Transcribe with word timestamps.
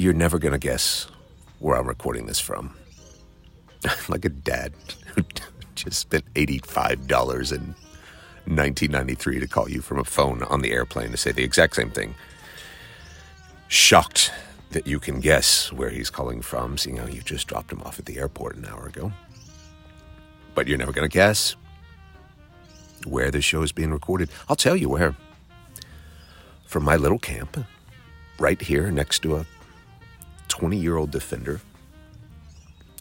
You're 0.00 0.14
never 0.14 0.38
going 0.38 0.52
to 0.52 0.58
guess 0.58 1.08
where 1.58 1.76
I'm 1.76 1.86
recording 1.86 2.24
this 2.24 2.40
from. 2.40 2.74
like 4.08 4.24
a 4.24 4.30
dad 4.30 4.72
who 5.14 5.22
just 5.74 5.98
spent 5.98 6.24
$85 6.32 7.02
in 7.52 7.74
1993 8.46 9.40
to 9.40 9.46
call 9.46 9.68
you 9.68 9.82
from 9.82 9.98
a 9.98 10.04
phone 10.04 10.42
on 10.44 10.62
the 10.62 10.72
airplane 10.72 11.10
to 11.10 11.18
say 11.18 11.32
the 11.32 11.44
exact 11.44 11.76
same 11.76 11.90
thing. 11.90 12.14
Shocked 13.68 14.32
that 14.70 14.86
you 14.86 15.00
can 15.00 15.20
guess 15.20 15.70
where 15.70 15.90
he's 15.90 16.08
calling 16.08 16.40
from, 16.40 16.78
seeing 16.78 16.96
how 16.96 17.06
you 17.06 17.20
just 17.20 17.46
dropped 17.46 17.70
him 17.70 17.82
off 17.82 17.98
at 17.98 18.06
the 18.06 18.16
airport 18.16 18.56
an 18.56 18.64
hour 18.64 18.86
ago. 18.86 19.12
But 20.54 20.66
you're 20.66 20.78
never 20.78 20.92
going 20.92 21.10
to 21.10 21.14
guess 21.14 21.56
where 23.04 23.30
the 23.30 23.42
show 23.42 23.60
is 23.60 23.70
being 23.70 23.90
recorded. 23.90 24.30
I'll 24.48 24.56
tell 24.56 24.76
you 24.76 24.88
where. 24.88 25.14
From 26.64 26.84
my 26.84 26.96
little 26.96 27.18
camp, 27.18 27.66
right 28.38 28.62
here 28.62 28.90
next 28.90 29.18
to 29.24 29.36
a 29.36 29.46
20 30.60 30.76
year 30.76 30.98
old 30.98 31.10
defender 31.10 31.58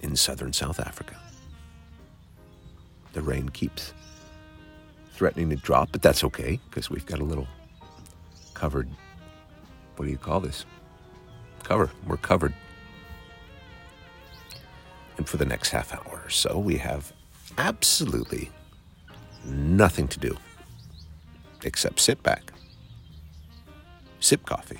in 0.02 0.16
southern 0.16 0.54
South 0.54 0.80
Africa. 0.80 1.20
The 3.12 3.22
rain 3.22 3.50
keeps 3.50 3.92
threatening 5.12 5.50
to 5.50 5.58
drop, 5.58 5.90
but 5.92 6.02
that's 6.02 6.24
okay 6.24 6.58
because 6.70 6.90
we've 6.90 7.06
got 7.06 7.20
a 7.20 7.24
little 7.26 7.50
covered. 8.54 8.88
What 9.98 10.06
do 10.06 10.12
you 10.12 10.18
call 10.18 10.40
this? 10.40 10.66
Cover. 11.64 11.92
We're 12.08 12.16
covered. 12.16 12.54
And 15.18 15.28
for 15.28 15.36
the 15.36 15.46
next 15.46 15.72
half 15.72 15.94
hour 15.94 16.22
or 16.24 16.30
so, 16.30 16.58
we 16.58 16.78
have 16.78 17.12
absolutely 17.58 18.50
nothing 19.44 20.08
to 20.08 20.18
do 20.18 20.38
except 21.66 22.00
sit 22.00 22.24
back, 22.24 22.54
sip 24.22 24.46
coffee, 24.46 24.80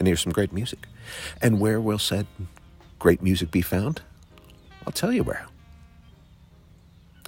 and 0.00 0.08
hear 0.08 0.16
some 0.16 0.32
great 0.32 0.52
music. 0.52 0.88
And 1.40 1.60
where 1.60 1.80
will 1.80 1.98
said 1.98 2.26
great 2.98 3.22
music 3.22 3.50
be 3.50 3.62
found? 3.62 4.02
I'll 4.86 4.92
tell 4.92 5.12
you 5.12 5.22
where. 5.22 5.46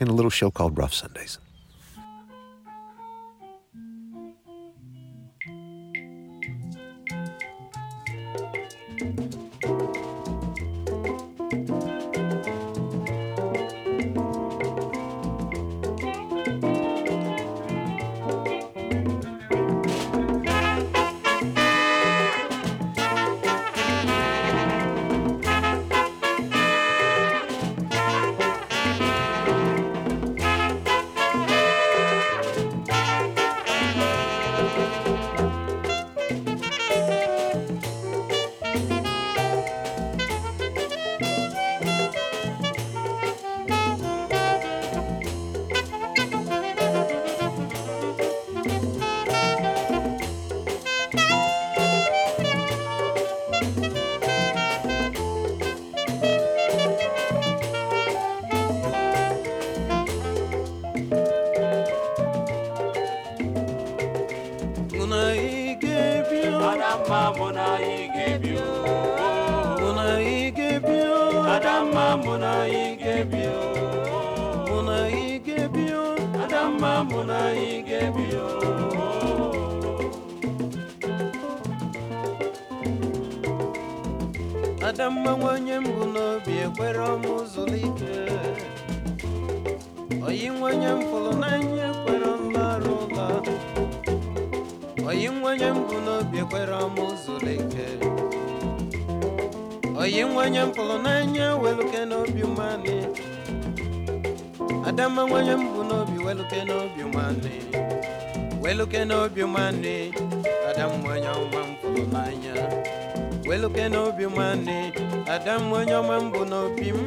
In 0.01 0.09
a 0.09 0.13
little 0.13 0.31
show 0.31 0.51
called 0.51 0.77
Rough 0.77 0.95
Sundays. 0.95 1.39
Adamma 67.05 67.33
mụ 67.39 67.47
na 67.57 67.65
anyị 67.77 67.97
ga-ebi 68.15 68.53
mụ 69.81 69.89
na 69.97 70.05
anyị 70.17 70.39
ga-ebi 70.57 70.97
Adamma 71.55 72.05
mụ 72.25 72.33
na 72.43 72.51
anyị 72.63 72.85
ga-ebi 73.03 73.43
mụ 74.69 74.77
na 74.87 74.95
anyị 75.05 75.27
ga-ebi 75.47 75.85
Adamma 76.43 76.91
mụ 77.11 77.19
na 77.29 77.37
anyị 77.49 77.73
ga-ebi 77.89 78.25
Adamma 84.89 85.31
nwanye 85.39 85.77
m 85.81 85.87
bụ 85.95 86.05
n'obi 86.15 86.53
ekwere 86.65 87.01
ọmụ 87.13 87.33
zụlike 87.53 88.13
oyi 90.27 90.47
nwanye 90.57 90.91
m 90.99 91.01
fụrụ 91.09 91.31
n'anya 91.41 91.87
ekwere 91.93 92.27
ọmụ 92.35 92.44
oyi 95.25 95.33
nwanye 95.41 95.69
mbụ 95.79 95.97
n'obi 96.05 96.37
ekwere 96.43 96.75
ọmụ 96.85 97.05
zụrụ 97.23 97.51
ike 97.61 97.87
oyi 100.03 100.21
nwanye 100.31 100.61
m 100.67 100.71
fụrụ 100.77 100.97
n'anya 101.05 101.47
weluke 101.63 102.01
n'obi 102.11 102.43
mmanị 102.51 102.97
adamma 104.89 105.23
nwanye 105.29 105.55
mbụ 105.63 105.81
n'obi 105.89 106.17
weluke 106.27 106.59
n'obi 106.69 107.03
mmanị 107.09 107.55
weluke 108.63 109.01
n'obi 109.09 109.43
mmanị 109.49 109.95
adamma 110.69 110.97
nwanye 111.03 111.29
ọma 111.41 111.61
m 111.69 111.71
fụrụ 111.81 112.03
n'anya 112.13 112.55
weluke 113.49 113.85
n'obi 113.93 114.25
nwanne 114.35 114.79
adam 115.35 115.63
onye 115.77 115.95
ọma 116.01 116.17
mbụ 116.27 116.41
n'obi 116.51 116.87
m 116.97 117.01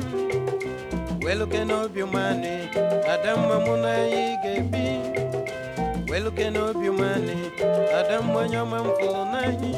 weluke 1.26 1.60
n'obi 1.70 2.02
nwanne 2.12 2.54
adam 3.14 3.40
mụ 3.66 3.74
na 3.84 3.90
anyị 4.02 4.24
ga-ebi 4.44 4.86
weluke 6.10 6.46
n'obi 6.54 6.88
nwanne 6.96 7.36
adam 8.00 8.26
onye 8.40 8.58
ọma 8.64 8.78
m 8.86 8.88
fụrụ 8.98 9.24
n'anya 9.32 9.72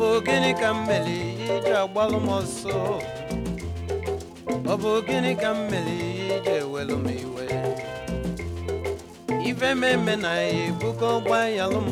bụ 0.00 0.08
gịnị 0.26 0.50
ka 0.60 0.68
m 0.72 0.78
mere 0.88 1.16
iji 1.54 1.72
agbalụ 1.82 2.18
m 2.26 2.28
ọsọ 2.38 2.76
ọ 4.72 4.74
bụ 4.82 4.90
gịnị 5.06 5.32
ka 5.42 5.50
m 5.56 5.58
mere 5.70 5.94
iji 6.34 6.52
ewelu 6.62 6.96
m 7.04 7.06
iwe 7.22 7.44
ife 9.48 9.70
meme 9.80 10.14
na 10.24 10.30
ya 10.42 10.48
ebuka 10.68 11.08
m 11.84 11.88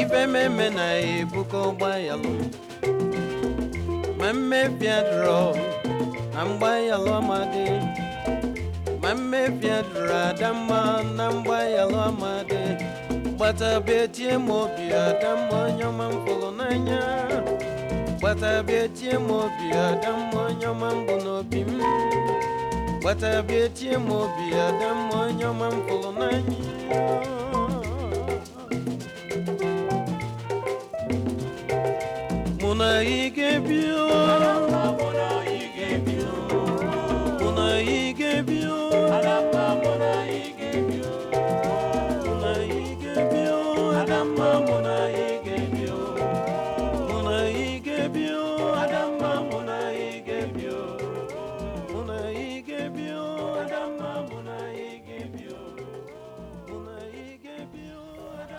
ife 0.00 0.20
meme 0.34 0.66
na 0.76 0.84
ya 0.96 1.00
ebuka 1.22 1.60
m 2.22 2.24
ma 4.18 4.28
mmebi 4.36 4.86
adịrọ 4.98 5.42
na 6.34 6.40
mgbayalụ 6.48 7.10
amadị 7.20 7.64
ma 9.02 9.14
mmefia 9.14 9.82
duru 9.82 10.14
adamma 10.14 11.02
na 11.16 11.24
mgba 11.30 11.58
ya 11.64 11.84
lụ 13.42 13.48
amadi 13.48 13.58
gbata 13.58 13.80
bịa 13.86 14.06
tie 14.14 14.38
m 14.38 14.50
obi 14.50 14.84
adamma 15.06 15.56
onye 15.66 15.84
ọma 15.90 16.06
m 16.10 16.14
fụrụ 16.24 16.48
n'anya 16.58 17.00
gbata 18.20 18.52
bịa 18.66 18.84
tie 18.96 19.14
m 19.18 19.30
obi 19.40 19.66
adamma 19.86 20.40
onye 20.48 20.66
ọma 20.72 20.88
m 20.94 20.98
bụ 21.06 21.14
n'obi 21.24 21.60
m 21.64 21.72
gbata 23.00 23.42
bịa 23.48 23.68
tie 23.76 23.96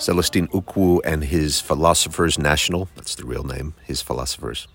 Celestine 0.03 0.49
Ukwu 0.49 0.99
and 1.05 1.23
his 1.23 1.61
Philosophers 1.61 2.37
National. 2.37 2.89
That's 2.93 3.15
the 3.15 3.23
real 3.23 3.45
name. 3.45 3.73
His 3.85 4.01
Philosophers 4.01 4.67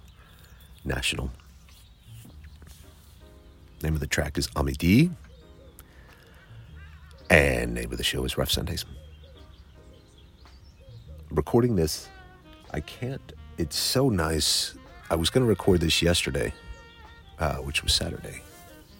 National. 0.86 1.30
Name 3.82 3.92
of 3.92 4.00
the 4.00 4.06
track 4.06 4.38
is 4.38 4.48
Amidi. 4.56 5.10
And 7.28 7.74
name 7.74 7.92
of 7.92 7.98
the 7.98 8.04
show 8.04 8.24
is 8.24 8.38
Rough 8.38 8.50
Sundays. 8.50 8.86
Recording 11.30 11.76
this, 11.76 12.08
I 12.72 12.80
can't. 12.80 13.34
It's 13.58 13.76
so 13.76 14.08
nice. 14.08 14.76
I 15.10 15.16
was 15.16 15.28
going 15.28 15.44
to 15.44 15.48
record 15.48 15.82
this 15.82 16.00
yesterday, 16.00 16.54
uh, 17.38 17.56
which 17.56 17.82
was 17.82 17.92
Saturday, 17.92 18.40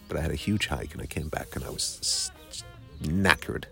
but 0.07 0.15
I 0.15 0.21
had 0.21 0.29
a 0.29 0.35
huge 0.35 0.67
hike 0.67 0.93
and 0.93 1.01
I 1.01 1.07
came 1.07 1.29
back 1.29 1.55
and 1.55 1.65
I 1.65 1.71
was 1.71 2.31
knackered 3.01 3.63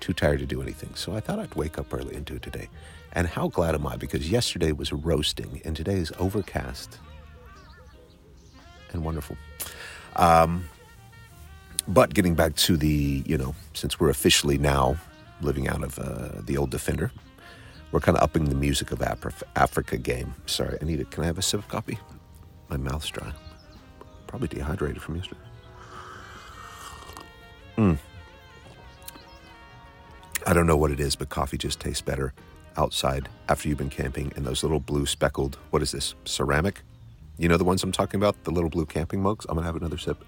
too 0.00 0.12
tired 0.12 0.38
to 0.40 0.46
do 0.46 0.62
anything. 0.62 0.94
So 0.94 1.14
I 1.14 1.20
thought 1.20 1.38
I'd 1.38 1.54
wake 1.54 1.78
up 1.78 1.92
early 1.92 2.14
and 2.14 2.24
do 2.24 2.34
it 2.34 2.42
today. 2.42 2.68
And 3.12 3.26
how 3.26 3.48
glad 3.48 3.74
am 3.74 3.86
I? 3.86 3.96
Because 3.96 4.30
yesterday 4.30 4.72
was 4.72 4.92
roasting 4.92 5.60
and 5.64 5.74
today 5.74 5.96
is 5.96 6.12
overcast 6.18 6.98
and 8.92 9.04
wonderful. 9.04 9.36
Um, 10.16 10.68
but 11.86 12.12
getting 12.12 12.34
back 12.34 12.54
to 12.56 12.76
the, 12.76 13.22
you 13.26 13.38
know, 13.38 13.54
since 13.74 13.98
we're 13.98 14.10
officially 14.10 14.58
now 14.58 14.96
living 15.40 15.68
out 15.68 15.82
of 15.82 15.98
uh, 15.98 16.40
the 16.42 16.56
old 16.56 16.70
Defender, 16.70 17.10
we're 17.92 18.00
kind 18.00 18.16
of 18.16 18.22
upping 18.22 18.44
the 18.50 18.54
music 18.54 18.92
of 18.92 18.98
Afri- 18.98 19.42
Africa 19.56 19.96
game. 19.96 20.34
Sorry, 20.46 20.76
I 20.80 20.84
need 20.84 21.00
it. 21.00 21.10
Can 21.10 21.22
I 21.24 21.26
have 21.26 21.38
a 21.38 21.42
sip 21.42 21.60
of 21.60 21.68
coffee? 21.68 21.98
My 22.68 22.76
mouth's 22.76 23.08
dry. 23.08 23.32
Probably 24.26 24.48
dehydrated 24.48 25.00
from 25.00 25.16
yesterday. 25.16 25.40
I 30.46 30.52
don't 30.52 30.66
know 30.66 30.76
what 30.76 30.90
it 30.90 31.00
is, 31.00 31.16
but 31.16 31.28
coffee 31.28 31.58
just 31.58 31.80
tastes 31.80 32.02
better 32.02 32.32
outside 32.76 33.28
after 33.48 33.68
you've 33.68 33.78
been 33.78 33.90
camping 33.90 34.32
in 34.36 34.44
those 34.44 34.62
little 34.62 34.80
blue 34.80 35.04
speckled, 35.04 35.58
what 35.70 35.82
is 35.82 35.90
this, 35.90 36.14
ceramic? 36.24 36.82
You 37.36 37.48
know 37.48 37.56
the 37.56 37.64
ones 37.64 37.82
I'm 37.82 37.92
talking 37.92 38.18
about? 38.18 38.42
The 38.44 38.50
little 38.50 38.70
blue 38.70 38.86
camping 38.86 39.22
mugs? 39.22 39.46
I'm 39.48 39.54
going 39.54 39.62
to 39.62 39.66
have 39.66 39.76
another 39.76 39.98
sip. 39.98 40.24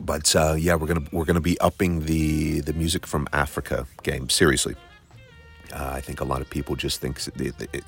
But 0.00 0.34
uh, 0.36 0.54
yeah, 0.56 0.76
we're 0.76 0.86
gonna 0.86 1.06
we're 1.10 1.24
gonna 1.24 1.40
be 1.40 1.58
upping 1.60 2.04
the 2.04 2.60
the 2.60 2.72
music 2.72 3.04
from 3.04 3.26
Africa 3.32 3.84
game 4.04 4.28
seriously. 4.28 4.76
Uh, 5.72 5.90
I 5.94 6.00
think 6.00 6.20
a 6.20 6.24
lot 6.24 6.40
of 6.40 6.48
people 6.48 6.76
just 6.76 7.00
think 7.00 7.20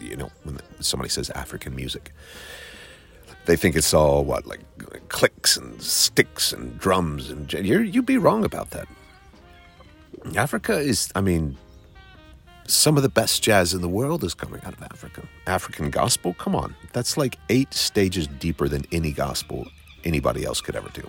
you 0.01 0.17
know 0.17 0.31
when 0.43 0.59
somebody 0.81 1.09
says 1.09 1.31
African 1.31 1.77
music, 1.77 2.13
they 3.47 3.55
think 3.55 3.77
it's 3.77 3.95
all 3.95 4.25
what 4.25 4.45
like 4.45 4.61
clicks 5.09 5.57
and 5.57 5.81
sticks 5.81 6.53
and 6.53 6.77
drums 6.81 7.31
and 7.31 7.53
you'd 7.53 8.07
be 8.07 8.19
wrong 8.19 8.45
about 8.45 8.71
that. 8.71 8.89
Africa 10.37 10.79
is, 10.79 11.11
I 11.15 11.21
mean, 11.21 11.57
some 12.67 12.97
of 12.97 13.03
the 13.03 13.09
best 13.09 13.43
jazz 13.43 13.75
in 13.75 13.81
the 13.81 13.89
world 13.89 14.23
is 14.23 14.35
coming 14.35 14.61
out 14.65 14.75
of 14.75 14.83
Africa. 14.83 15.23
African 15.47 15.91
gospel, 15.91 16.35
come 16.35 16.55
on, 16.55 16.75
that's 16.93 17.17
like 17.17 17.39
eight 17.49 17.73
stages 17.75 18.27
deeper 18.27 18.69
than 18.69 18.85
any 18.93 19.13
gospel 19.13 19.67
anybody 20.05 20.45
else 20.45 20.61
could 20.61 20.77
ever 20.77 20.89
do. 20.91 21.09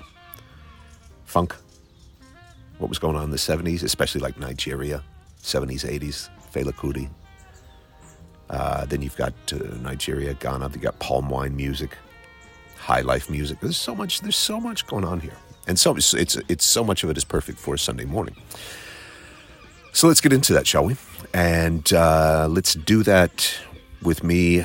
Funk, 1.25 1.55
what 2.77 2.89
was 2.89 2.99
going 2.99 3.15
on 3.15 3.23
in 3.23 3.29
the 3.29 3.37
70s, 3.37 3.83
especially 3.83 4.21
like 4.21 4.39
Nigeria, 4.39 5.03
70s, 5.41 5.85
80s, 5.85 6.29
Fela 6.51 6.73
Kuti. 6.73 7.09
Uh, 8.49 8.85
then 8.85 9.01
you've 9.01 9.15
got 9.15 9.33
uh, 9.53 9.57
Nigeria, 9.81 10.33
Ghana, 10.33 10.69
you've 10.73 10.81
got 10.81 10.99
palm 10.99 11.29
wine 11.29 11.55
music, 11.55 11.97
high 12.77 13.01
life 13.01 13.29
music. 13.29 13.59
There's 13.61 13.77
so 13.77 13.95
much, 13.95 14.21
there's 14.21 14.35
so 14.35 14.59
much 14.59 14.85
going 14.87 15.05
on 15.05 15.19
here. 15.19 15.37
And 15.67 15.79
so 15.79 15.95
it's, 15.95 16.13
it's, 16.13 16.35
it's 16.49 16.65
so 16.65 16.83
much 16.83 17.03
of 17.03 17.09
it 17.09 17.17
is 17.17 17.23
perfect 17.23 17.59
for 17.59 17.77
Sunday 17.77 18.05
morning. 18.05 18.35
So 19.93 20.07
let's 20.07 20.21
get 20.21 20.33
into 20.33 20.53
that, 20.53 20.65
shall 20.67 20.85
we? 20.85 20.95
And 21.33 21.91
uh, 21.93 22.47
let's 22.49 22.73
do 22.75 23.03
that 23.03 23.53
with 24.01 24.23
me 24.23 24.63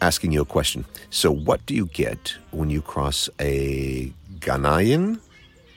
asking 0.00 0.32
you 0.32 0.42
a 0.42 0.44
question. 0.44 0.84
So, 1.10 1.30
what 1.30 1.64
do 1.66 1.74
you 1.74 1.86
get 1.86 2.34
when 2.50 2.70
you 2.70 2.82
cross 2.82 3.28
a 3.40 4.12
Ghanaian? 4.40 5.20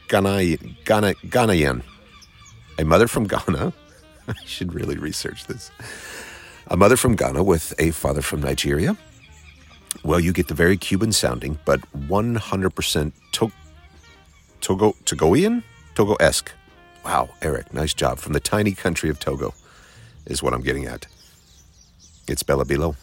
Ghanaian, 0.08 0.76
Ghana, 0.84 1.14
Ghanaian, 1.28 1.84
a 2.78 2.84
mother 2.84 3.08
from 3.08 3.28
Ghana. 3.28 3.72
I 4.28 4.34
should 4.46 4.74
really 4.74 4.98
research 4.98 5.46
this. 5.48 5.72
A 6.68 6.76
mother 6.76 6.98
from 6.98 7.16
Ghana 7.16 7.44
with 7.44 7.74
a 7.80 7.92
father 7.92 8.22
from 8.22 8.42
Nigeria. 8.42 8.98
Well, 10.04 10.20
you 10.20 10.34
get 10.34 10.48
the 10.48 10.54
very 10.54 10.78
Cuban 10.78 11.12
sounding, 11.14 11.60
but 11.66 11.80
100% 12.10 13.12
to- 13.34 13.52
Togo, 14.60 14.96
Togoian? 15.06 15.64
Togo 15.96 16.16
esque. 16.16 16.52
Wow, 17.04 17.30
Eric, 17.42 17.74
nice 17.74 17.94
job. 17.94 18.20
From 18.20 18.34
the 18.34 18.40
tiny 18.40 18.74
country 18.74 19.10
of 19.10 19.20
Togo, 19.20 19.54
is 20.26 20.44
what 20.44 20.54
I'm 20.54 20.62
getting 20.62 20.86
at. 20.86 21.08
It's 22.28 22.44
Bella 22.44 22.66
Bilo. 22.66 22.96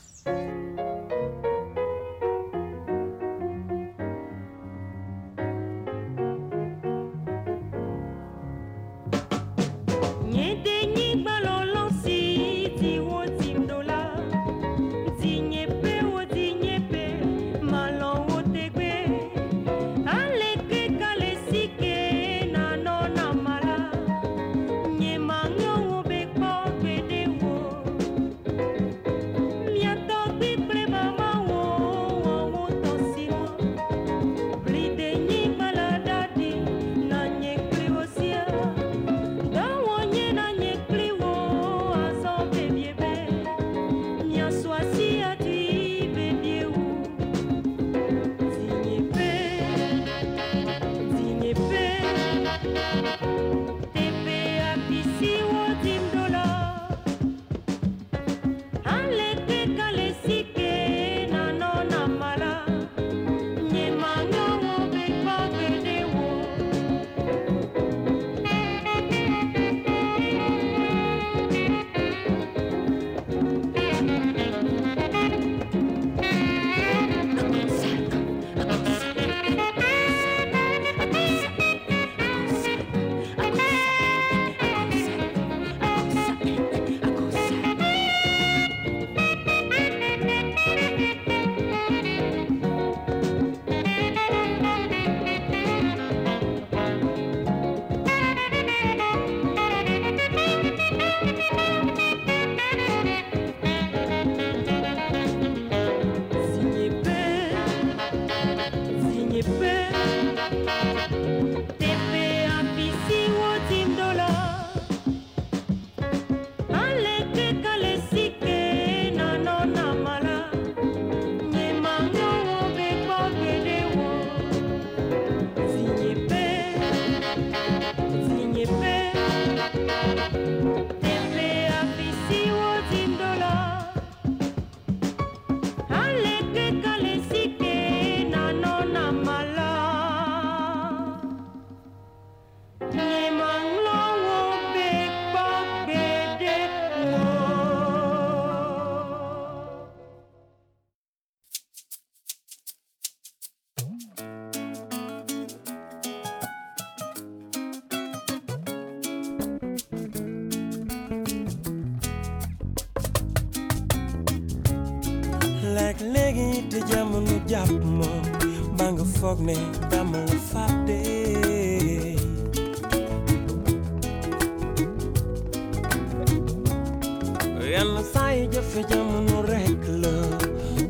Yi 178.39 178.47
jafe 178.55 178.81
jamono 178.91 179.37
rekk 179.51 179.85
la 180.03 180.15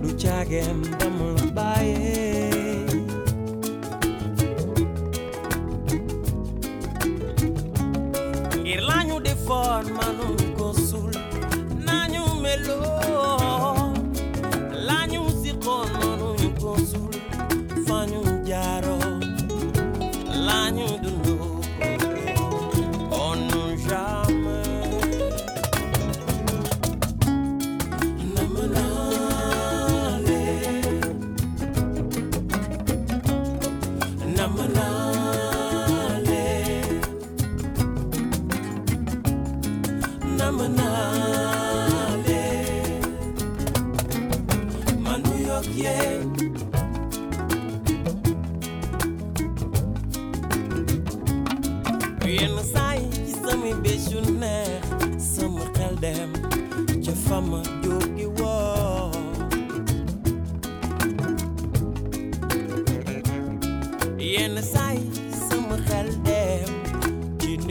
du 0.00 0.08
caageen 0.22 0.78
dama 0.98 1.26
la 1.36 1.44
bàyyee 1.56 2.27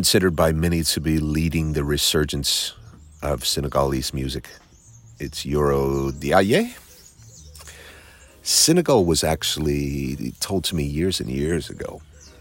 considered 0.00 0.34
by 0.34 0.50
many 0.50 0.82
to 0.82 0.98
be 0.98 1.18
leading 1.18 1.74
the 1.74 1.84
resurgence 1.84 2.72
of 3.20 3.44
Senegalese 3.44 4.14
music. 4.14 4.48
It's 5.18 5.44
Euro 5.44 6.10
Diaye. 6.10 6.74
Senegal 8.40 9.04
was 9.04 9.22
actually 9.22 10.32
told 10.40 10.64
to 10.64 10.74
me 10.74 10.84
years 10.84 11.20
and 11.20 11.28
years 11.28 11.68
ago. 11.68 12.00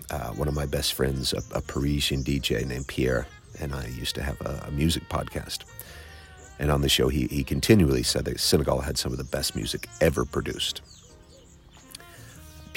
Uh, 0.09 0.29
one 0.29 0.47
of 0.47 0.53
my 0.53 0.65
best 0.65 0.93
friends, 0.93 1.33
a, 1.33 1.41
a 1.53 1.59
Parisian 1.59 2.23
DJ 2.23 2.65
named 2.65 2.87
Pierre, 2.87 3.27
and 3.59 3.75
I 3.75 3.87
used 3.87 4.15
to 4.15 4.23
have 4.23 4.39
a, 4.39 4.63
a 4.69 4.71
music 4.71 5.09
podcast. 5.09 5.65
And 6.59 6.71
on 6.71 6.79
the 6.79 6.87
show, 6.87 7.09
he, 7.09 7.27
he 7.27 7.43
continually 7.43 8.03
said 8.03 8.23
that 8.23 8.39
Senegal 8.39 8.79
had 8.79 8.97
some 8.97 9.11
of 9.11 9.17
the 9.17 9.25
best 9.25 9.53
music 9.53 9.89
ever 9.99 10.23
produced. 10.23 10.79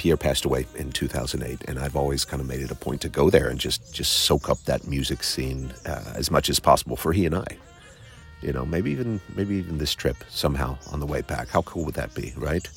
Pierre 0.03 0.17
passed 0.17 0.43
away 0.43 0.65
in 0.75 0.91
2008, 0.91 1.61
and 1.69 1.79
I've 1.79 1.95
always 1.95 2.25
kind 2.25 2.41
of 2.41 2.45
made 2.45 2.59
it 2.59 2.69
a 2.69 2.75
point 2.75 2.99
to 3.03 3.07
go 3.07 3.29
there 3.29 3.47
and 3.47 3.57
just 3.57 3.93
just 3.93 4.11
soak 4.11 4.49
up 4.49 4.61
that 4.65 4.85
music 4.85 5.23
scene 5.23 5.73
uh, 5.85 6.11
as 6.13 6.29
much 6.29 6.49
as 6.49 6.59
possible 6.59 6.97
for 6.97 7.13
he 7.13 7.25
and 7.25 7.33
I. 7.33 7.45
You 8.41 8.51
know, 8.51 8.65
maybe 8.65 8.91
even 8.91 9.21
maybe 9.33 9.55
even 9.55 9.77
this 9.77 9.93
trip 9.93 10.17
somehow 10.27 10.77
on 10.91 10.99
the 10.99 11.05
way 11.05 11.21
back. 11.21 11.47
How 11.47 11.61
cool 11.61 11.85
would 11.85 11.93
that 11.93 12.13
be, 12.13 12.33
right? 12.35 12.67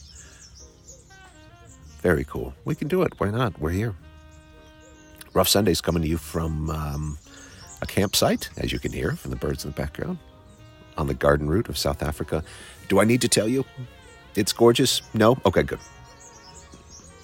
Very 2.00 2.22
cool. 2.22 2.54
We 2.64 2.76
can 2.76 2.86
do 2.86 3.02
it. 3.02 3.12
Why 3.18 3.30
not? 3.30 3.60
We're 3.60 3.70
here. 3.70 3.96
Rough 5.34 5.48
Sunday's 5.48 5.80
coming 5.80 6.02
to 6.02 6.08
you 6.08 6.18
from 6.18 6.70
um, 6.70 7.18
a 7.82 7.86
campsite, 7.86 8.50
as 8.56 8.70
you 8.70 8.78
can 8.78 8.92
hear 8.92 9.16
from 9.16 9.32
the 9.32 9.36
birds 9.36 9.64
in 9.64 9.72
the 9.72 9.76
background, 9.76 10.18
on 10.96 11.08
the 11.08 11.14
garden 11.14 11.48
route 11.48 11.68
of 11.68 11.76
South 11.76 12.04
Africa. 12.04 12.44
Do 12.86 13.00
I 13.00 13.04
need 13.04 13.20
to 13.22 13.28
tell 13.28 13.48
you? 13.48 13.64
It's 14.36 14.52
gorgeous? 14.52 15.02
No? 15.12 15.36
Okay, 15.44 15.64
good. 15.64 15.80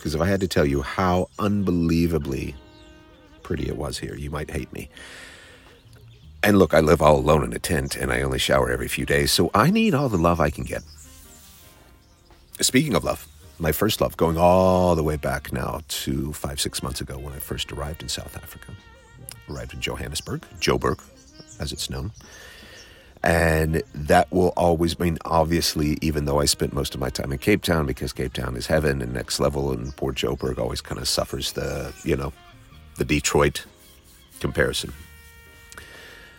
Because 0.03 0.17
if 0.17 0.21
I 0.21 0.27
had 0.27 0.41
to 0.41 0.49
tell 0.49 0.67
you 0.67 0.83
how 0.83 1.29
unbelievably 1.39 2.57
pretty 3.45 3.69
it 3.69 3.77
was 3.77 3.99
here, 3.99 4.17
you 4.17 4.31
might 4.31 4.51
hate 4.51 4.73
me. 4.73 4.89
And 6.43 6.59
look, 6.59 6.75
I 6.75 6.81
live 6.81 7.01
all 7.01 7.17
alone 7.19 7.45
in 7.45 7.53
a 7.53 7.61
tent 7.61 7.95
and 7.95 8.13
I 8.13 8.21
only 8.23 8.41
shower 8.41 8.69
every 8.69 8.89
few 8.89 9.07
days, 9.07 9.31
so 9.31 9.49
I 9.55 9.71
need 9.71 9.95
all 9.95 10.09
the 10.09 10.19
love 10.19 10.41
I 10.41 10.51
can 10.51 10.65
get. 10.65 10.83
Speaking 12.61 12.97
of 12.97 13.05
love, 13.05 13.29
my 13.61 13.71
first 13.71 14.01
love, 14.01 14.17
going 14.17 14.37
all 14.37 14.97
the 14.97 15.05
way 15.05 15.15
back 15.15 15.53
now 15.53 15.83
to 15.87 16.33
five, 16.33 16.61
six 16.61 16.83
months 16.83 17.01
ago 17.01 17.17
when 17.17 17.33
I 17.33 17.39
first 17.39 17.71
arrived 17.71 18.03
in 18.03 18.09
South 18.09 18.37
Africa. 18.37 18.73
Arrived 19.49 19.73
in 19.73 19.81
Johannesburg, 19.81 20.45
Joburg, 20.59 20.99
as 21.61 21.71
it's 21.71 21.89
known. 21.89 22.11
And 23.25 23.83
that 23.95 24.33
will 24.33 24.53
always 24.57 24.99
mean, 24.99 25.17
obviously, 25.25 25.97
even 26.01 26.25
though 26.25 26.41
I 26.41 26.45
spent 26.45 26.73
most 26.73 26.95
of 26.95 27.01
my 27.01 27.09
time 27.09 27.33
in 27.33 27.39
Cape 27.39 27.63
Town 27.63 27.87
because 27.87 28.13
Cape 28.13 28.33
Town 28.33 28.57
is 28.57 28.67
heaven 28.67 29.01
and 29.01 29.13
next 29.13 29.39
level, 29.39 29.71
and 29.71 29.95
Port 29.97 30.17
Joburg 30.17 30.59
always 30.59 30.81
kind 30.81 31.01
of 31.01 31.07
suffers 31.07 31.53
the, 31.53 31.93
you 32.05 32.17
know, 32.17 32.33
the 32.97 33.05
Detroit 33.05 33.65
comparison. 34.41 34.93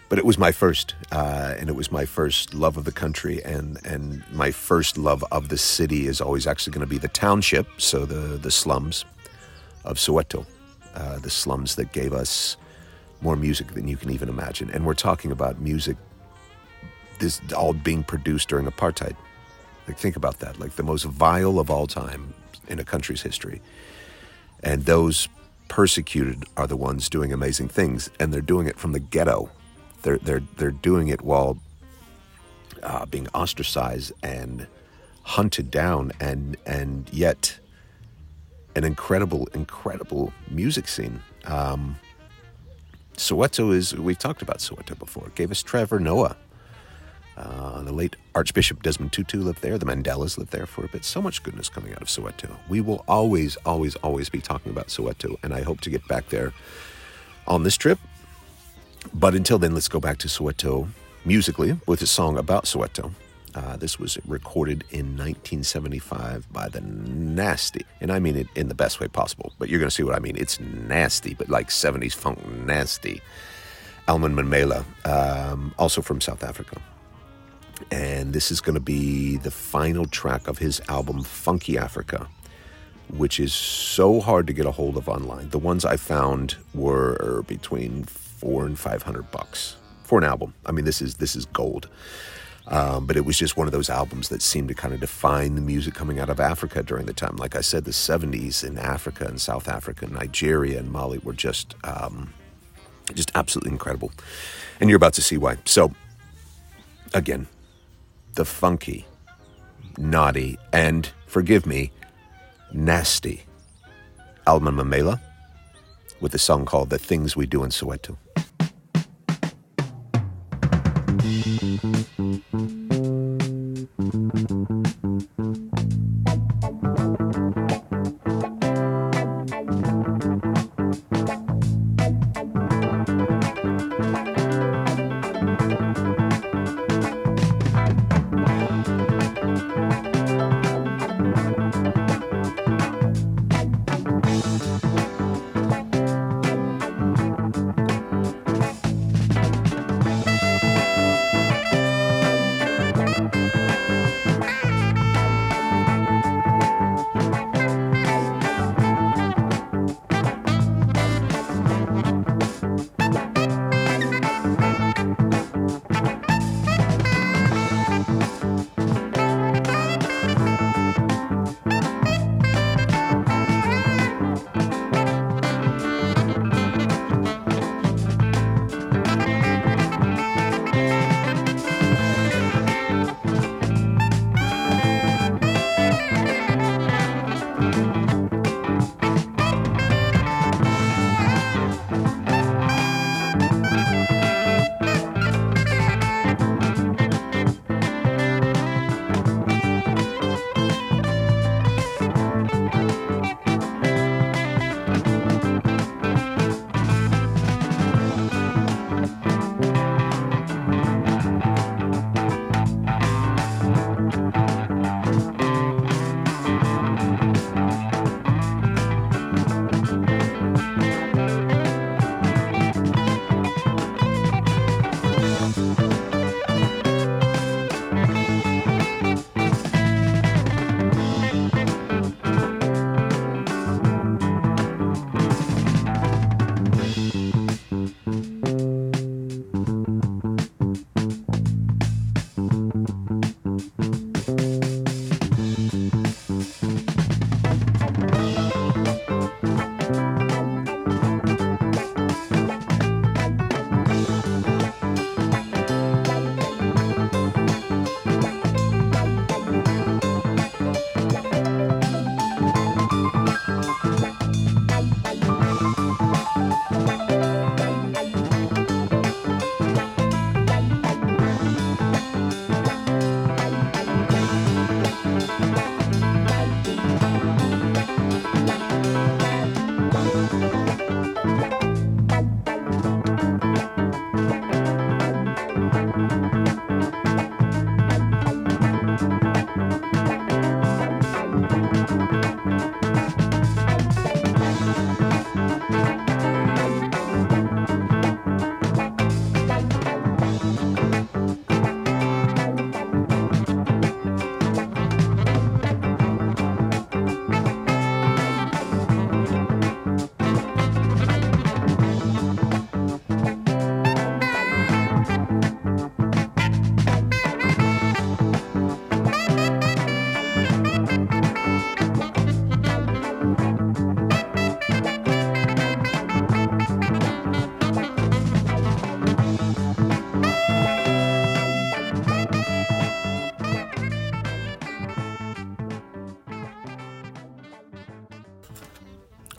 But 0.09 0.19
it 0.19 0.25
was 0.25 0.37
my 0.37 0.51
first, 0.51 0.93
uh, 1.11 1.55
and 1.57 1.69
it 1.69 1.75
was 1.75 1.91
my 1.91 2.05
first 2.05 2.53
love 2.53 2.77
of 2.77 2.83
the 2.83 2.91
country, 2.91 3.43
and 3.43 3.79
and 3.85 4.21
my 4.31 4.51
first 4.51 4.97
love 4.97 5.23
of 5.31 5.49
the 5.49 5.57
city 5.57 6.05
is 6.05 6.21
always 6.21 6.45
actually 6.45 6.73
going 6.73 6.85
to 6.85 6.93
be 6.95 6.99
the 6.99 7.07
township, 7.07 7.67
so 7.77 8.05
the 8.05 8.37
the 8.37 8.51
slums 8.51 9.05
of 9.85 9.97
Soweto, 9.97 10.45
uh, 10.93 11.17
the 11.19 11.29
slums 11.29 11.75
that 11.75 11.93
gave 11.93 12.13
us 12.13 12.57
more 13.21 13.35
music 13.35 13.73
than 13.73 13.87
you 13.87 13.97
can 13.97 14.11
even 14.11 14.29
imagine. 14.29 14.69
And 14.69 14.85
we're 14.85 14.93
talking 14.93 15.31
about 15.31 15.59
music, 15.59 15.97
this 17.19 17.41
all 17.55 17.73
being 17.73 18.03
produced 18.03 18.49
during 18.49 18.65
apartheid. 18.65 19.15
Like, 19.87 19.97
think 19.97 20.15
about 20.15 20.39
that. 20.39 20.59
Like, 20.59 20.75
the 20.75 20.83
most 20.83 21.03
vile 21.03 21.59
of 21.59 21.69
all 21.69 21.87
time 21.87 22.33
in 22.67 22.79
a 22.79 22.83
country's 22.83 23.21
history. 23.21 23.61
And 24.63 24.85
those 24.85 25.27
persecuted 25.67 26.45
are 26.55 26.67
the 26.67 26.77
ones 26.77 27.09
doing 27.09 27.33
amazing 27.33 27.67
things, 27.67 28.09
and 28.19 28.33
they're 28.33 28.41
doing 28.41 28.67
it 28.67 28.77
from 28.77 28.93
the 28.93 28.99
ghetto. 28.99 29.49
They're, 30.03 30.19
they're, 30.19 30.43
they're 30.57 30.71
doing 30.71 31.07
it 31.07 31.21
while 31.21 31.57
uh, 32.81 33.05
being 33.05 33.27
ostracized 33.33 34.13
and 34.21 34.67
hunted 35.23 35.71
down, 35.71 36.11
and, 36.19 36.57
and 36.65 37.09
yet 37.11 37.59
an 38.75 38.83
incredible, 38.83 39.47
incredible 39.53 40.33
music 40.49 40.87
scene. 40.87 41.21
Um, 41.45 41.97
Soweto 43.15 43.73
is, 43.73 43.93
we've 43.95 44.17
talked 44.17 44.41
about 44.41 44.57
Soweto 44.57 44.97
before, 44.97 45.27
it 45.27 45.35
gave 45.35 45.51
us 45.51 45.61
Trevor 45.61 45.99
Noah. 45.99 46.35
Uh, 47.35 47.81
the 47.81 47.91
late 47.91 48.15
Archbishop 48.35 48.83
Desmond 48.83 49.11
Tutu 49.11 49.39
lived 49.39 49.61
there. 49.61 49.77
The 49.77 49.85
Mandelas 49.85 50.37
lived 50.37 50.51
there 50.51 50.65
for 50.65 50.85
a 50.85 50.87
bit. 50.87 51.03
So 51.03 51.21
much 51.21 51.41
goodness 51.41 51.69
coming 51.69 51.93
out 51.93 52.01
of 52.01 52.07
Soweto. 52.07 52.55
We 52.69 52.81
will 52.81 53.03
always, 53.07 53.55
always, 53.65 53.95
always 53.97 54.29
be 54.29 54.39
talking 54.39 54.71
about 54.71 54.87
Soweto, 54.87 55.37
and 55.43 55.53
I 55.53 55.61
hope 55.61 55.81
to 55.81 55.89
get 55.89 56.07
back 56.07 56.29
there 56.29 56.53
on 57.47 57.63
this 57.63 57.75
trip. 57.75 57.99
But 59.13 59.35
until 59.35 59.57
then, 59.57 59.73
let's 59.73 59.87
go 59.87 59.99
back 59.99 60.17
to 60.19 60.27
Soweto 60.27 60.87
musically 61.25 61.77
with 61.87 62.01
a 62.01 62.07
song 62.07 62.37
about 62.37 62.65
Soweto. 62.65 63.11
Uh, 63.55 63.77
this 63.77 63.99
was 63.99 64.17
recorded 64.25 64.83
in 64.89 65.15
1975 65.15 66.51
by 66.51 66.67
the 66.69 66.81
Nasty, 66.81 67.85
and 68.01 68.11
I 68.11 68.19
mean 68.19 68.35
it 68.35 68.47
in 68.55 68.67
the 68.67 68.73
best 68.73 68.99
way 68.99 69.07
possible. 69.07 69.53
But 69.59 69.69
you're 69.69 69.79
going 69.79 69.89
to 69.89 69.95
see 69.95 70.03
what 70.03 70.15
I 70.15 70.19
mean. 70.19 70.35
It's 70.35 70.59
nasty, 70.59 71.35
but 71.35 71.49
like 71.49 71.69
70s 71.69 72.13
funk 72.15 72.39
nasty. 72.65 73.21
Almon 74.07 74.35
Memela, 74.35 74.83
um, 75.05 75.73
also 75.77 76.01
from 76.01 76.19
South 76.19 76.43
Africa. 76.43 76.81
And 77.91 78.33
this 78.33 78.51
is 78.51 78.61
going 78.61 78.75
to 78.75 78.81
be 78.81 79.37
the 79.37 79.51
final 79.51 80.05
track 80.05 80.47
of 80.47 80.57
his 80.57 80.81
album 80.89 81.23
Funky 81.23 81.77
Africa, 81.77 82.27
which 83.09 83.39
is 83.39 83.53
so 83.53 84.19
hard 84.19 84.47
to 84.47 84.53
get 84.53 84.65
a 84.65 84.71
hold 84.71 84.97
of 84.97 85.07
online. 85.07 85.49
The 85.49 85.59
ones 85.59 85.85
I 85.85 85.97
found 85.97 86.55
were 86.73 87.43
between 87.47 88.03
four 88.03 88.65
and 88.65 88.77
five 88.77 89.03
hundred 89.03 89.31
bucks 89.31 89.77
for 90.03 90.17
an 90.17 90.23
album. 90.23 90.53
I 90.65 90.71
mean, 90.71 90.85
this 90.85 91.01
is 91.01 91.15
this 91.15 91.35
is 91.35 91.45
gold. 91.45 91.89
Um, 92.67 93.05
but 93.05 93.17
it 93.17 93.25
was 93.25 93.37
just 93.37 93.57
one 93.57 93.67
of 93.67 93.73
those 93.73 93.89
albums 93.89 94.29
that 94.29 94.41
seemed 94.41 94.69
to 94.69 94.73
kind 94.73 94.93
of 94.93 95.01
define 95.01 95.55
the 95.55 95.61
music 95.61 95.93
coming 95.93 96.19
out 96.19 96.29
of 96.29 96.39
Africa 96.39 96.81
during 96.81 97.05
the 97.07 97.13
time. 97.13 97.35
Like 97.35 97.57
I 97.57 97.61
said, 97.61 97.83
the 97.83 97.91
70s 97.91 98.63
in 98.63 98.77
Africa 98.77 99.25
and 99.25 99.41
South 99.41 99.67
Africa, 99.67 100.07
Nigeria 100.07 100.79
and 100.79 100.89
Mali 100.89 101.17
were 101.17 101.33
just 101.33 101.75
um, 101.83 102.33
just 103.13 103.31
absolutely 103.35 103.71
incredible. 103.71 104.11
And 104.79 104.89
you're 104.89 104.97
about 104.97 105.13
to 105.13 105.21
see 105.21 105.37
why. 105.37 105.57
So, 105.65 105.91
again, 107.13 107.47
the 108.35 108.45
funky, 108.45 109.05
naughty, 109.97 110.57
and 110.71 111.09
forgive 111.27 111.65
me, 111.65 111.91
nasty 112.71 113.43
Almon 114.47 114.75
Memela 114.75 115.19
with 116.19 116.33
a 116.33 116.39
song 116.39 116.65
called 116.65 116.89
The 116.89 116.97
Things 116.97 117.35
We 117.35 117.45
Do 117.45 117.63
in 117.63 117.69
Soweto. 117.69 118.17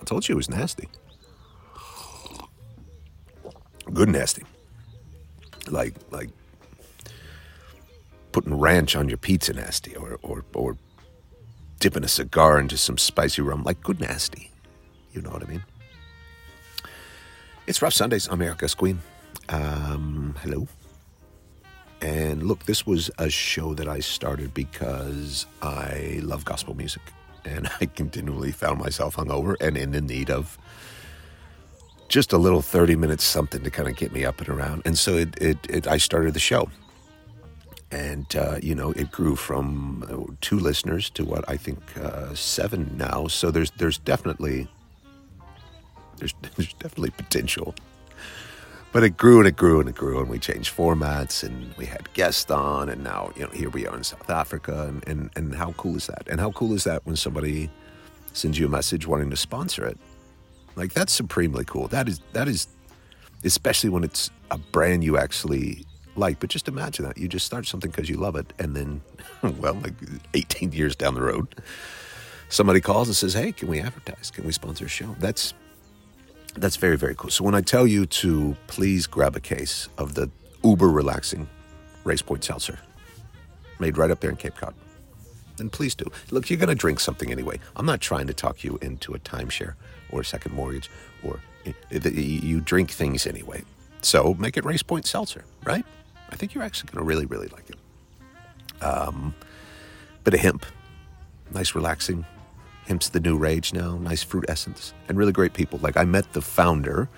I 0.05 0.07
told 0.07 0.29
you 0.29 0.35
it 0.35 0.37
was 0.37 0.51
nasty. 0.51 0.87
Good 3.91 4.11
nasty. 4.11 4.43
Like 5.71 5.95
like 6.11 6.29
putting 8.31 8.53
ranch 8.53 8.97
on 8.97 9.09
your 9.09 9.17
pizza 9.17 9.55
nasty 9.55 9.97
or 9.97 10.19
or 10.21 10.45
or 10.53 10.77
dipping 11.81 12.05
a 12.05 12.09
cigar 12.09 12.61
into 12.61 12.77
some 12.77 12.99
spicy 12.99 13.41
rum 13.41 13.63
like 13.63 13.81
good 13.81 13.99
nasty. 13.99 14.51
You 15.15 15.23
know 15.23 15.31
what 15.31 15.43
I 15.43 15.47
mean? 15.47 15.65
It's 17.67 17.81
Rough 17.81 17.95
Sundays. 17.95 18.29
I'm 18.29 18.43
Queen. 18.77 19.01
Um, 19.49 20.35
hello. 20.43 20.69
And 22.03 22.43
look, 22.43 22.65
this 22.65 22.87
was 22.87 23.11
a 23.17 23.31
show 23.31 23.73
that 23.73 23.89
I 23.89 24.01
started 24.01 24.53
because 24.53 25.47
I 25.63 26.21
love 26.23 26.45
gospel 26.45 26.75
music. 26.75 27.01
And 27.45 27.69
I 27.81 27.87
continually 27.87 28.53
found 28.53 28.79
myself 28.79 29.17
hungover 29.17 29.57
and 29.61 29.77
in 29.77 29.93
the 29.93 30.01
need 30.01 30.31
of 30.31 30.59
just 32.09 32.33
a 32.33 32.39
little 32.39 32.63
30 32.63 32.97
minutes 32.97 33.25
something 33.25 33.63
to 33.63 33.71
kind 33.71 33.89
of 33.89 33.97
get 33.97 34.13
me 34.13 34.25
up 34.25 34.39
and 34.41 34.49
around. 34.49 34.83
And 34.85 34.97
so 34.97 35.17
it, 35.17 35.37
it, 35.41 35.59
it 35.69 35.87
I 35.87 35.97
started 35.97 36.35
the 36.35 36.41
show. 36.41 36.71
And, 37.91 38.27
uh, 38.37 38.59
you 38.61 38.75
know, 38.75 38.91
it 38.93 39.11
grew 39.11 39.37
from 39.37 40.05
uh, 40.11 40.33
two 40.41 40.59
listeners 40.59 41.11
to 41.11 41.25
what 41.25 41.49
I 41.49 41.57
think 41.57 41.79
uh, 41.97 42.35
seven 42.35 42.93
now. 42.97 43.29
So 43.29 43.51
there's, 43.51 43.71
there's 43.73 43.99
definitely, 43.99 44.69
there's, 46.17 46.35
there's 46.57 46.73
definitely 46.75 47.11
potential 47.11 47.75
but 48.95 49.03
it 49.03 49.17
grew 49.17 49.41
and 49.41 49.49
it 49.49 49.57
grew 49.57 49.81
and 49.81 49.89
it 49.89 49.97
grew 49.97 50.21
and 50.21 50.29
we 50.29 50.39
changed 50.39 50.75
formats 50.75 51.43
and 51.43 51.75
we 51.77 51.85
had 51.85 52.11
guests 52.15 52.49
on 52.49 52.89
and 52.89 53.03
now 53.03 53.33
you 53.35 53.43
know 53.43 53.51
here 53.51 53.69
we 53.69 53.89
are 53.89 53.97
in 53.97 54.05
south 54.05 54.31
africa 54.31 54.87
and, 54.87 55.07
and, 55.09 55.31
and 55.35 55.53
how 55.53 55.73
cool 55.73 55.97
is 55.97 56.07
that? 56.07 56.29
And 56.29 56.41
how 56.41 56.53
cool 56.53 56.73
is 56.73 56.85
that 56.85 57.05
when 57.05 57.17
somebody 57.17 57.69
sends 58.33 58.57
you 58.57 58.67
a 58.67 58.69
message 58.69 59.05
wanting 59.05 59.31
to 59.31 59.37
sponsor 59.37 59.85
it? 59.85 59.99
Like 60.77 60.93
that's 60.93 61.13
supremely 61.13 61.65
cool. 61.65 61.89
That 61.89 62.09
is 62.09 62.21
that 62.35 62.47
is 62.47 62.69
especially 63.43 63.91
when 63.91 64.05
it's 64.05 64.31
a 64.53 64.59
brand 64.59 65.03
you 65.03 65.19
actually 65.19 65.85
like. 66.15 66.39
But 66.39 66.51
just 66.51 66.69
imagine 66.69 67.05
that. 67.05 67.19
You 67.19 67.27
just 67.27 67.47
start 67.47 67.67
something 67.67 67.91
because 67.91 68.09
you 68.09 68.17
love 68.17 68.37
it 68.37 68.53
and 68.61 68.77
then 68.77 69.03
well 69.59 69.75
like 69.75 69.95
18 70.35 70.71
years 70.71 70.95
down 70.95 71.15
the 71.15 71.23
road 71.23 71.49
somebody 72.49 72.81
calls 72.81 73.09
and 73.09 73.17
says 73.17 73.35
hey 73.35 73.51
can 73.51 73.67
we 73.67 73.81
advertise? 73.81 74.31
Can 74.31 74.45
we 74.45 74.53
sponsor 74.53 74.85
a 74.85 74.89
show? 74.89 75.17
That's 75.19 75.53
that's 76.55 76.77
very, 76.77 76.97
very 76.97 77.15
cool. 77.15 77.31
So 77.31 77.45
when 77.45 77.55
I 77.55 77.61
tell 77.61 77.87
you 77.87 78.07
to 78.07 78.57
please 78.67 79.07
grab 79.07 79.37
a 79.37 79.41
case 79.41 79.89
of 79.99 80.15
the 80.15 80.31
uber 80.63 80.89
relaxing 80.89 81.49
Race 82.05 82.23
Point 82.23 82.45
Seltzer, 82.45 82.79
made 83.79 83.99
right 83.99 84.11
up 84.11 84.21
there 84.21 84.31
in 84.31 84.37
Cape 84.37 84.57
Cod, 84.57 84.75
then 85.57 85.71
please 85.71 85.95
do. 85.95 86.05
Look, 86.31 86.51
you're 86.51 86.59
going 86.59 86.69
to 86.69 86.75
drink 86.75 87.01
something 87.01 87.31
anyway. 87.31 87.61
I'm 87.77 87.87
not 87.87 88.01
trying 88.01 88.27
to 88.27 88.35
talk 88.35 88.65
you 88.65 88.79
into 88.83 89.15
a 89.15 89.19
timeshare 89.19 89.75
or 90.11 90.21
a 90.21 90.25
second 90.25 90.55
mortgage 90.55 90.91
or 91.23 91.41
you 91.91 92.61
drink 92.61 92.91
things 92.91 93.27
anyway. 93.27 93.63
So 94.03 94.35
make 94.35 94.57
it 94.57 94.65
Race 94.65 94.83
Point 94.83 95.07
Seltzer, 95.07 95.45
right? 95.65 95.85
I 96.31 96.37
think 96.37 96.55
you're 96.55 96.65
actually 96.65 96.91
going 96.93 97.05
to 97.05 97.09
really, 97.09 97.27
really 97.27 97.49
like 97.49 97.71
it. 97.71 98.83
Um, 98.83 99.35
bit 100.25 100.35
of 100.35 100.41
hemp, 100.41 100.67
nice 101.53 101.75
relaxing 101.75 102.27
Hemp's 102.87 103.09
the 103.09 103.21
new 103.21 103.37
rage 103.37 103.73
now. 103.73 103.97
Nice 103.97 104.23
fruit 104.23 104.45
essence 104.49 104.93
and 105.09 105.17
really 105.17 105.33
great 105.33 105.55
people. 105.55 105.79
Like 105.83 105.97
I 105.97 106.05
met 106.05 106.33
the 106.33 106.43
founder 106.43 107.09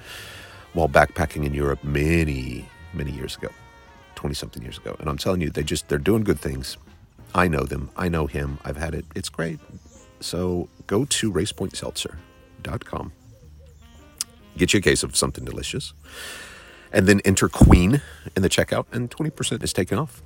while 0.72 0.88
backpacking 0.88 1.44
in 1.44 1.54
Europe 1.54 1.82
many, 1.82 2.68
many 2.92 3.10
years 3.10 3.36
ago, 3.36 3.48
20 4.14 4.34
something 4.34 4.62
years 4.62 4.78
ago. 4.78 4.96
And 5.00 5.08
I'm 5.08 5.18
telling 5.18 5.40
you, 5.40 5.50
they 5.50 5.62
just, 5.62 5.88
they're 5.88 5.98
doing 5.98 6.22
good 6.22 6.38
things. 6.38 6.76
I 7.34 7.48
know 7.48 7.64
them. 7.64 7.90
I 7.96 8.08
know 8.08 8.26
him. 8.26 8.58
I've 8.64 8.76
had 8.76 8.94
it. 8.94 9.04
It's 9.14 9.28
great. 9.28 9.58
So 10.20 10.68
go 10.86 11.04
to 11.04 11.32
racepointseltzer.com. 11.32 13.12
Get 14.56 14.72
you 14.72 14.78
a 14.78 14.82
case 14.82 15.02
of 15.02 15.16
something 15.16 15.44
delicious. 15.44 15.92
And 16.92 17.06
then 17.06 17.20
enter 17.24 17.48
Queen 17.48 18.00
in 18.34 18.42
the 18.42 18.48
checkout, 18.48 18.86
and 18.92 19.10
20% 19.10 19.62
is 19.62 19.72
taken 19.72 19.98
off. 19.98 20.22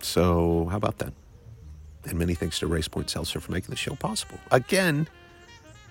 So, 0.00 0.66
how 0.70 0.76
about 0.76 0.98
that? 0.98 1.12
And 2.08 2.18
many 2.18 2.34
thanks 2.34 2.58
to 2.60 2.66
Race 2.66 2.88
Point 2.88 3.10
Seltzer 3.10 3.38
for 3.38 3.52
making 3.52 3.68
the 3.68 3.76
show 3.76 3.94
possible. 3.94 4.38
Again, 4.50 5.08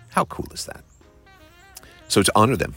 how 0.10 0.26
cool 0.26 0.48
is 0.52 0.66
that? 0.66 0.84
So 2.08 2.24
to 2.24 2.32
honor 2.36 2.56
them, 2.56 2.74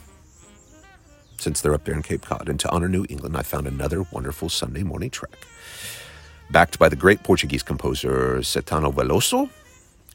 since 1.37 1.59
they're 1.59 1.73
up 1.73 1.83
there 1.85 1.95
in 1.95 2.03
Cape 2.03 2.21
Cod, 2.21 2.49
and 2.49 2.59
to 2.59 2.69
honor 2.69 2.87
New 2.87 3.05
England, 3.09 3.35
I 3.35 3.41
found 3.41 3.65
another 3.65 4.03
wonderful 4.11 4.47
Sunday 4.47 4.83
morning 4.83 5.09
track, 5.09 5.47
backed 6.51 6.77
by 6.77 6.87
the 6.87 6.95
great 6.95 7.23
Portuguese 7.23 7.63
composer 7.63 8.37
Caetano 8.41 8.93
Veloso, 8.93 9.49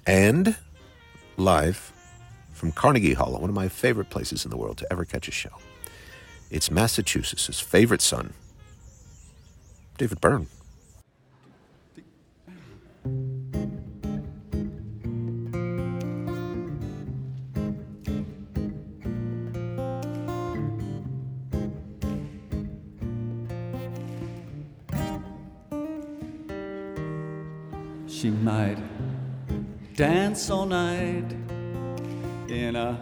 and 0.06 0.54
live 1.36 1.92
from 2.52 2.70
Carnegie 2.70 3.14
Hall, 3.14 3.32
one 3.32 3.50
of 3.50 3.56
my 3.56 3.68
favorite 3.68 4.08
places 4.08 4.44
in 4.44 4.52
the 4.52 4.56
world 4.56 4.78
to 4.78 4.86
ever 4.92 5.04
catch 5.04 5.26
a 5.26 5.32
show. 5.32 5.50
It's 6.48 6.70
Massachusetts' 6.70 7.58
favorite 7.58 8.02
son, 8.02 8.34
David 9.98 10.20
Byrne. 10.20 10.46
She 28.18 28.30
might 28.30 28.78
dance 29.94 30.48
all 30.48 30.64
night 30.64 31.30
in 32.48 32.74
a 32.74 32.96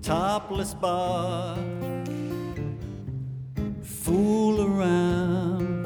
topless 0.00 0.74
bar, 0.74 1.58
fool 3.82 4.62
around, 4.62 5.82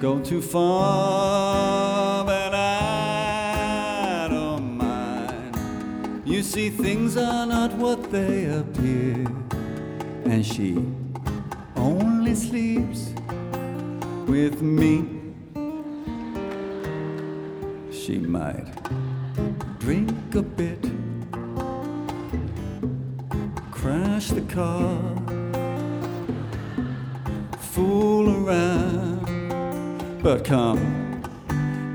go 0.00 0.20
too 0.20 0.40
far, 0.40 2.24
but 2.24 2.54
I 2.54 4.28
don't 4.30 4.76
mind. 4.76 6.22
You 6.24 6.44
see, 6.44 6.70
things 6.70 7.16
are 7.16 7.46
not 7.46 7.72
what 7.74 8.12
they 8.12 8.44
appear, 8.44 9.26
and 10.24 10.46
she 10.46 10.84
only 11.74 12.36
sleeps 12.36 13.12
with 14.28 14.62
me 14.62 15.19
she 18.00 18.16
might 18.16 18.64
drink 19.78 20.34
a 20.34 20.40
bit, 20.40 20.90
crash 23.70 24.28
the 24.28 24.40
car, 24.42 24.98
fool 27.58 28.46
around, 28.46 30.22
but 30.22 30.44
come 30.46 31.22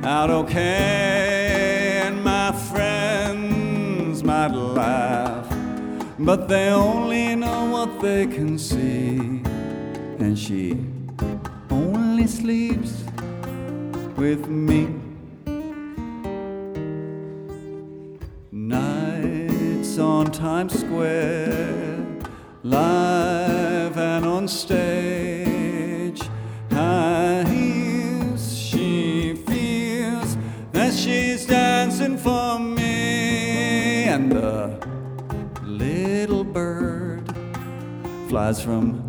out 0.04 0.30
okay. 0.30 2.02
And 2.04 2.24
my 2.24 2.52
friends 2.52 4.24
might 4.24 4.54
laugh, 4.54 5.48
but 6.20 6.48
they 6.48 6.70
only 6.70 7.36
know 7.36 7.66
what 7.72 8.00
they 8.00 8.28
can 8.28 8.60
see. 8.60 9.42
And 10.20 10.38
she 10.38 10.78
only 11.72 12.28
sleeps 12.28 13.04
with 14.16 14.48
me. 14.48 14.95
Live 22.66 23.96
and 23.96 24.26
on 24.26 24.48
stage. 24.48 26.20
High 26.72 27.44
heels, 27.48 28.58
she 28.58 29.36
feels 29.46 30.36
that 30.72 30.92
she's 30.92 31.46
dancing 31.46 32.18
for 32.18 32.58
me, 32.58 34.06
and 34.06 34.32
the 34.32 34.80
little 35.62 36.44
bird 36.44 37.32
flies 38.30 38.60
from 38.60 39.00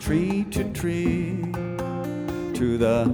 tree 0.00 0.44
to 0.50 0.64
tree 0.72 1.38
to 2.54 2.76
the 2.76 3.04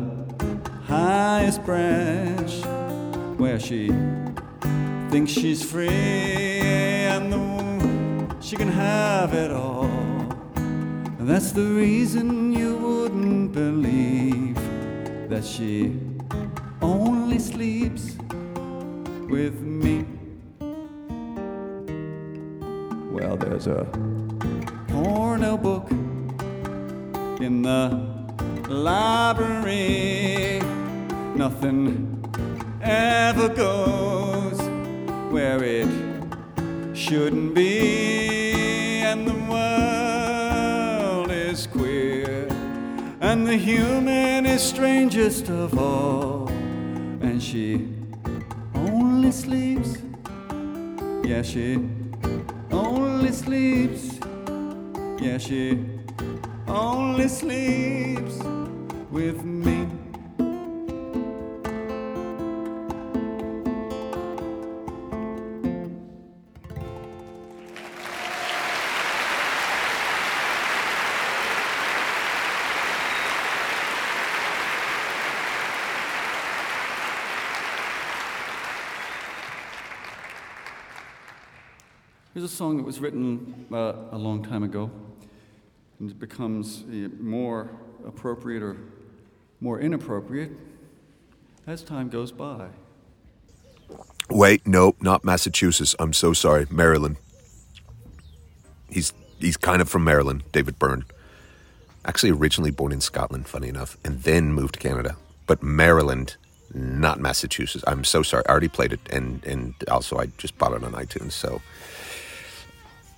highest 0.87 1.63
branch 1.67 2.65
where 3.39 3.61
she 3.61 3.89
thinks 5.11 5.33
she's 5.33 5.63
free 5.63 5.91
and 5.91 7.31
the, 7.31 8.41
she 8.41 8.57
can 8.57 8.69
have 8.69 9.06
it 9.35 9.51
all. 9.51 9.85
And 10.57 11.29
that's 11.29 11.53
the 11.53 11.65
reason 11.65 12.53
you 12.53 12.77
wouldn't 12.77 13.53
believe 13.53 14.57
that 15.29 15.45
she 15.45 15.99
only 16.83 17.39
sleeps 17.39 18.17
with 19.29 19.61
me. 19.61 20.05
Well, 23.11 23.37
there's 23.37 23.67
a 23.67 23.85
porno 24.89 25.57
book 25.57 25.91
in 27.41 27.63
the 27.63 27.91
library. 28.69 30.61
Nothing 31.35 32.23
ever 32.83 33.49
goes 33.49 34.61
where 35.33 35.63
it 35.65 35.89
shouldn't 36.95 37.55
be, 37.55 38.16
is 41.57 41.67
queer, 41.67 42.47
and 43.23 43.47
the 43.47 43.57
human 43.57 44.45
is 44.45 44.61
strangest 44.61 45.49
of 45.49 45.79
all, 45.79 46.49
and 47.23 47.43
she 47.43 47.89
only 48.75 49.33
sleeps. 49.33 49.97
Yeah, 51.25 51.41
she 51.41 51.79
only 52.71 53.33
sleeps. 53.33 54.19
Yeah, 55.19 55.39
she 55.39 55.79
only 56.69 57.29
sleeps 57.29 58.37
with 59.11 59.43
me. 59.43 59.76
Here's 82.37 82.53
a 82.53 82.55
song 82.55 82.77
that 82.77 82.83
was 82.83 83.01
written 83.01 83.65
uh, 83.73 83.95
a 84.13 84.19
long 84.19 84.45
time 84.45 84.63
ago, 84.63 84.91
and 85.99 86.11
it 86.11 86.19
becomes 86.19 86.85
more 87.19 87.71
appropriate 88.07 88.63
or 88.63 88.77
more 89.63 89.81
inappropriate 89.81 90.51
as 91.67 91.81
time 91.83 92.11
goes 92.11 92.33
by. 92.33 92.69
Wait, 94.29 94.67
nope, 94.67 94.99
not 95.01 95.25
Massachusetts. 95.25 95.97
I'm 95.99 96.13
so 96.13 96.35
sorry, 96.35 96.67
Maryland. 96.69 97.17
He's 98.91 99.15
he's 99.39 99.57
kind 99.57 99.81
of 99.81 99.89
from 99.89 100.05
Maryland, 100.05 100.43
David 100.53 100.79
Byrne. 100.79 101.07
Actually, 102.05 102.33
originally 102.33 102.71
born 102.71 102.93
in 102.93 103.01
Scotland, 103.01 103.49
funny 103.49 103.69
enough, 103.69 103.97
and 104.05 104.25
then 104.25 104.53
moved 104.53 104.75
to 104.75 104.81
Canada. 104.81 105.17
But 105.47 105.63
Maryland, 105.63 106.37
not 106.75 107.19
Massachusetts. 107.19 107.83
I'm 107.87 108.05
so 108.05 108.23
sorry. 108.23 108.45
I 108.47 108.51
already 108.51 108.69
played 108.69 108.93
it, 108.93 109.01
and 109.09 109.43
and 109.47 109.73
also 109.91 110.19
I 110.19 110.27
just 110.37 110.59
bought 110.59 110.75
it 110.75 110.85
on 110.85 110.93
iTunes. 110.93 111.33
So 111.33 111.63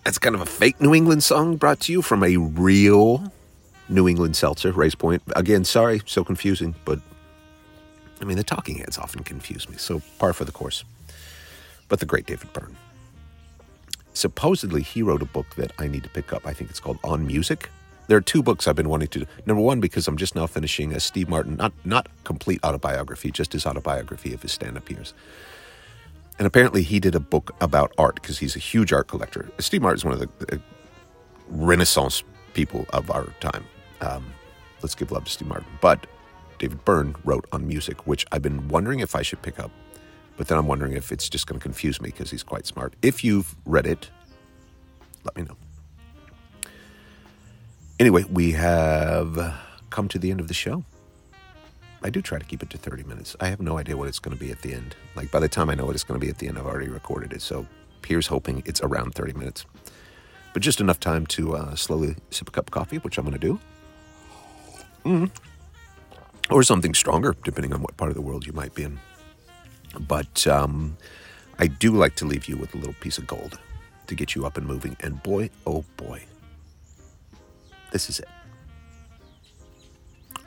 that's 0.09 0.19
kind 0.19 0.35
of 0.35 0.41
a 0.41 0.47
fake 0.47 0.81
New 0.81 0.95
England 0.95 1.23
song 1.23 1.57
brought 1.57 1.81
to 1.81 1.93
you 1.93 2.01
from 2.01 2.25
a 2.25 2.39
real 2.39 3.31
New 3.91 4.09
England 4.09 4.37
seltzer, 4.37 4.73
Race 4.73 4.95
Point. 4.95 5.23
Again, 5.37 5.65
sorry, 5.65 6.01
so 6.07 6.25
confusing, 6.25 6.75
but 6.87 6.99
I 8.19 8.25
mean, 8.25 8.39
the 8.39 8.43
talking 8.43 8.79
heads 8.79 8.97
often 8.97 9.23
confuse 9.23 9.69
me, 9.69 9.77
so 9.77 10.01
par 10.19 10.33
for 10.33 10.47
the 10.47 10.51
course. 10.51 10.83
But 11.91 12.01
the 12.01 12.07
great 12.07 12.25
David 12.25 12.51
Byrne. 12.55 12.75
Supposedly, 14.15 14.81
he 14.81 15.03
wrote 15.03 15.21
a 15.21 15.27
book 15.27 15.45
that 15.57 15.73
I 15.79 15.89
need 15.89 16.05
to 16.05 16.09
pick 16.09 16.33
up. 16.33 16.47
I 16.47 16.55
think 16.55 16.71
it's 16.71 16.81
called 16.81 16.99
On 17.05 17.27
Music. 17.27 17.69
There 18.07 18.17
are 18.17 18.23
two 18.23 18.43
books 18.43 18.67
I've 18.67 18.77
been 18.77 18.89
wanting 18.89 19.09
to 19.09 19.19
do. 19.19 19.27
Number 19.45 19.63
one, 19.63 19.79
because 19.79 20.09
I'm 20.09 20.17
just 20.17 20.35
now 20.35 20.47
finishing 20.47 20.95
a 20.95 21.01
Steve 21.01 21.29
Martin, 21.29 21.57
not 21.57 21.75
not 21.85 22.09
complete 22.25 22.65
autobiography, 22.65 23.31
just 23.31 23.53
his 23.53 23.67
autobiography 23.67 24.33
of 24.33 24.41
his 24.41 24.53
stand-up 24.53 24.89
years. 24.89 25.13
And 26.39 26.47
apparently, 26.47 26.83
he 26.83 27.01
did 27.01 27.15
a 27.15 27.21
book 27.21 27.55
about 27.61 27.93
art 27.99 28.15
because 28.17 28.39
he's 28.39 28.55
a 28.55 28.61
huge 28.61 28.93
art 28.93 29.09
collector. 29.09 29.51
Steve 29.59 29.83
Martin 29.83 29.97
is 29.97 30.05
one 30.05 30.15
of 30.15 30.21
the 30.21 30.61
Renaissance 31.49 32.23
people 32.55 32.87
of 32.91 33.11
our 33.11 33.27
time. 33.41 33.65
Um, 34.01 34.33
let's 34.83 34.95
give 34.95 35.11
love 35.11 35.25
to 35.25 35.31
Steve 35.31 35.49
Martin. 35.49 35.67
But 35.81 36.07
David 36.59 36.85
Byrne 36.85 37.17
wrote 37.25 37.47
on 37.53 37.67
music, 37.67 38.07
which 38.07 38.25
I've 38.31 38.43
been 38.43 38.69
wondering 38.69 39.01
if 39.01 39.17
I 39.17 39.23
should 39.23 39.43
pick 39.43 39.59
up. 39.59 39.71
But 40.37 40.47
then 40.47 40.59
I'm 40.59 40.69
wondering 40.69 40.93
if 40.93 41.11
it's 41.11 41.29
just 41.29 41.49
going 41.49 41.59
to 41.59 41.63
confuse 41.63 42.01
me 42.01 42.11
because 42.11 42.31
he's 42.31 42.45
quite 42.45 42.67
smart. 42.67 42.95
If 43.03 43.25
you've 43.25 43.57
read 43.65 43.87
it, 43.87 44.11
let 45.25 45.37
me 45.37 45.43
know. 45.43 45.57
Anyway, 47.99 48.25
we 48.31 48.53
have 48.53 49.55
come 49.91 50.07
to 50.07 50.19
the 50.21 50.31
end 50.31 50.39
of 50.39 50.47
the 50.47 50.55
show. 50.55 50.85
I 52.03 52.11
do 52.11 52.23
try 52.23 52.39
to 52.39 52.45
keep 52.45 52.63
it 52.63 52.71
to 52.71 52.79
30 52.79 53.05
minutes. 53.05 53.35
I 53.41 53.49
have 53.49 53.61
no 53.61 53.79
idea 53.79 53.97
what 53.97 54.09
it's 54.09 54.19
going 54.19 54.37
to 54.37 54.43
be 54.43 54.51
at 54.53 54.63
the 54.63 54.73
end. 54.73 54.95
Like 55.17 55.31
by 55.31 55.41
the 55.41 55.49
time 55.49 55.69
I 55.69 55.75
know 55.75 55.85
what 55.85 55.95
it's 55.95 56.05
going 56.05 56.19
to 56.19 56.25
be 56.25 56.31
at 56.31 56.39
the 56.39 56.49
end, 56.49 56.59
I've 56.59 56.67
already 56.67 56.89
recorded 56.89 57.33
it. 57.33 57.43
So 57.43 57.67
here's 58.07 58.29
hoping 58.29 58.63
it's 58.67 58.81
around 58.81 59.15
30 59.15 59.33
minutes. 59.33 59.65
But 60.53 60.63
just 60.63 60.81
enough 60.81 61.01
time 61.01 61.27
to 61.27 61.57
uh, 61.57 61.75
slowly 61.75 62.17
sip 62.31 62.49
a 62.49 62.53
cup 62.53 62.69
of 62.69 62.71
coffee, 62.71 62.99
which 62.99 63.19
I'm 63.19 63.25
going 63.25 63.39
to 63.39 63.47
do. 63.47 63.61
Mm. 65.05 65.31
Or 66.51 66.63
something 66.63 66.95
stronger, 66.95 67.35
depending 67.45 67.75
on 67.75 67.83
what 67.83 67.97
part 67.97 68.11
of 68.11 68.15
the 68.15 68.23
world 68.23 68.47
you 68.47 68.53
might 68.53 68.75
be 68.75 68.85
in. 68.85 68.99
But 70.01 70.47
um, 70.47 70.97
I 71.59 71.67
do 71.67 71.93
like 71.93 72.15
to 72.17 72.25
leave 72.25 72.49
you 72.49 72.57
with 72.57 72.75
a 72.75 72.79
little 72.79 72.95
piece 72.95 73.19
of 73.19 73.27
gold 73.27 73.59
to 74.07 74.15
get 74.15 74.35
you 74.35 74.47
up 74.47 74.57
and 74.57 74.67
moving. 74.67 74.97
And 75.01 75.23
boy, 75.23 75.51
oh 75.67 75.85
boy, 75.97 76.25
this 77.91 78.09
is 78.09 78.21
it. 78.21 78.29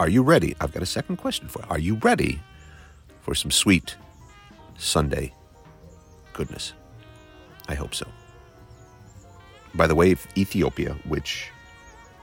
Are 0.02 0.10
you 0.10 0.24
ready? 0.24 0.56
I've 0.60 0.74
got 0.74 0.82
a 0.82 0.88
second 0.88 1.18
question 1.18 1.48
for 1.48 1.60
you. 1.60 1.68
Are 1.70 1.78
you 1.78 1.94
ready 2.02 2.40
for 3.22 3.36
some 3.36 3.52
sweet 3.52 3.98
Sunday 4.76 5.32
goodness? 6.34 6.74
I 7.70 7.76
hope 7.76 7.94
so. 7.94 8.08
By 9.76 9.86
the 9.86 9.94
way, 9.94 10.16
Ethiopia, 10.36 10.96
which, 11.08 11.52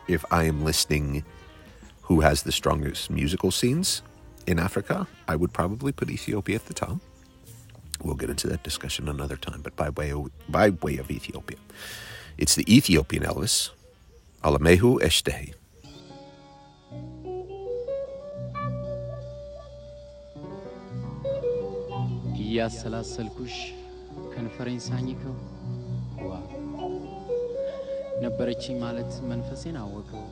if 0.08 0.24
I 0.32 0.42
am 0.42 0.64
listening, 0.64 1.22
who 2.02 2.18
has 2.20 2.42
the 2.42 2.50
strongest 2.50 3.10
musical 3.10 3.52
scenes 3.52 4.02
in 4.48 4.58
Africa, 4.58 5.06
I 5.28 5.36
would 5.36 5.52
probably 5.52 5.92
put 5.92 6.10
Ethiopia 6.10 6.56
at 6.56 6.66
the 6.66 6.74
top. 6.74 6.98
We'll 8.02 8.16
get 8.16 8.28
into 8.28 8.48
that 8.48 8.64
discussion 8.64 9.08
another 9.08 9.36
time, 9.36 9.60
but 9.62 9.76
by 9.76 9.90
way 9.90 10.10
of, 10.10 10.32
by 10.48 10.70
way 10.70 10.96
of 10.96 11.12
Ethiopia, 11.12 11.58
it's 12.38 12.56
the 12.56 12.66
Ethiopian 12.66 13.22
Elvis, 13.22 13.70
Alemayehu 14.42 14.98
Eshete. 15.00 15.54
እያሰላሰልኩሽ 22.48 23.56
ከንፈሬን 24.32 24.80
ሳኝከው? 24.80 25.34
ዋ! 26.22 26.30
ነበረችኝ 28.22 28.76
ማለት 28.84 29.12
መንፈሴን 29.30 29.76
አወቀው። 29.82 30.24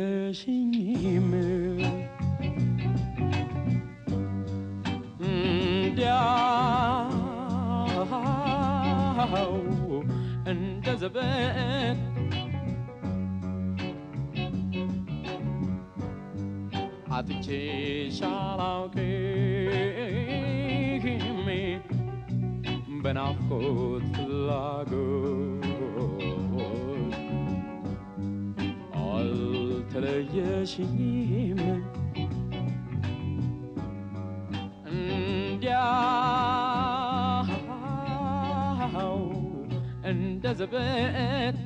አልተለየሽኝም 0.00 1.30
እንዲያው 7.80 9.52
እንደ 10.50 10.94
ዘበት 11.00 12.00
አጥቼሽ 17.17 18.19
አላውቅም 18.29 18.99
በናፍቆት 23.03 24.05
ፍላጎት 24.15 25.65
አልተለየሽኝም 30.35 31.59
እንዲያው 37.85 39.19
እንደ 40.11 40.45
ዘበት 40.59 41.57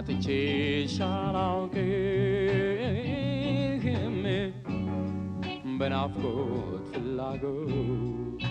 አጥቼሽ 0.00 0.94
አላውቅም 1.06 1.84
በናፍቆት 5.78 6.86
ፍላጎት 6.92 8.44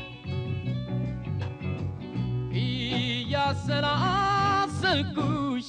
እያሰላሰልኩሽ 4.32 5.68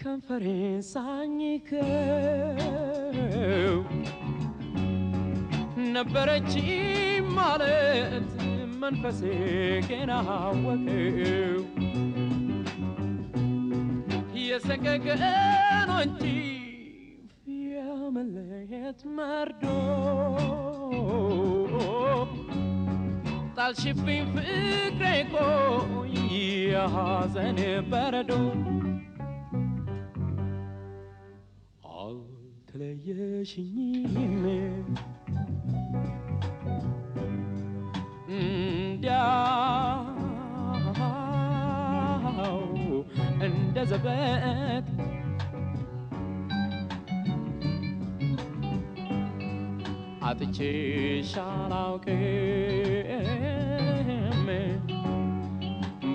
ከንፈሬን 0.00 0.80
ሳኝከው 0.90 1.90
ነበረች 5.94 6.52
ማለት 7.38 8.30
መንፈሴ 8.82 9.20
ገና 9.88 10.10
አወቀው 10.36 11.60
sé 14.60 14.78
que 14.78 15.00
quedo 15.00 16.00
en 16.00 16.18
ti 16.18 17.28
Fíjame 17.44 18.22
et 18.70 19.04
mardo 19.04 19.74
Tal 23.54 23.74
hazene 26.74 27.82
perdo 27.90 28.52
Altle 31.82 32.96
ye 33.04 33.44
እንደ 43.78 43.88
ዘበት 43.90 44.86
አጥቼሽ 50.28 51.30
አላውቅም 51.44 52.16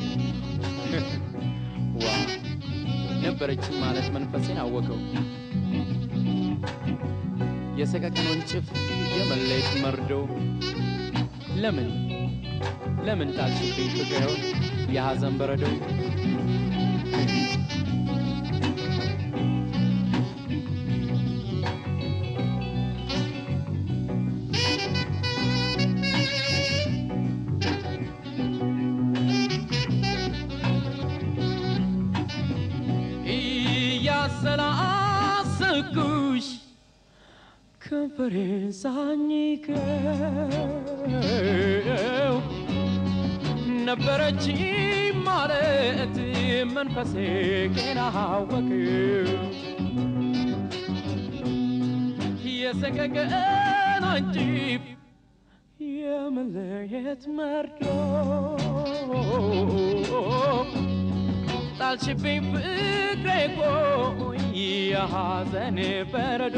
ነበረችን 3.23 3.75
ማለት 3.83 4.07
መንፈሴን 4.15 4.59
አወቀው። 4.63 4.99
የሰቀቀኑን 7.81 8.41
ጭፍ 8.51 8.67
የመለየት 9.19 9.71
መርዶ 9.85 10.13
ለምን? 11.63 11.89
ለምን 13.07 13.31
ጣልሽብኝ 13.37 13.89
ፍቅሬውን? 13.95 14.43
የሐዘን 14.93 15.35
በረዶ 15.39 15.65
ከንፈሬን 37.90 38.66
ሳኝከው 38.80 39.78
ነበረች 43.88 44.46
ማለት 45.28 46.16
መንፈሴ 46.74 47.14
ገና 47.76 48.00
አወቀው 48.22 49.42
የሰቀቀን 52.58 53.34
አንጂብ 54.12 54.84
የመለየት 56.00 57.24
መርዶ 57.38 57.82
ጣልሽብኝ 61.80 62.46
ፍቅሬ 62.52 63.28
ቆይ 63.58 64.40
የሐዘን 64.90 65.78
በረዶ 66.14 66.58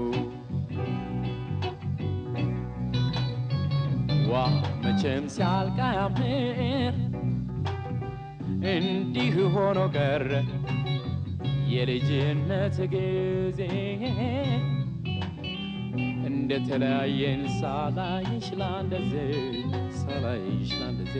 ዋ 4.31 4.41
መቼም 4.83 5.23
ሲያልቅ 5.33 5.77
አያምር 5.87 6.95
እንዲህ 8.73 9.35
ሆኖ 9.53 9.79
ቀረ 9.95 10.29
የልጅነት 11.71 12.77
ጊዜ። 12.93 13.59
እንደተለያየን 16.29 17.43
ሳላይሽ 17.59 18.47
ላንደዜ 18.59 19.13
ሳላይሽ 19.99 20.71
ላንደዜ 20.79 21.17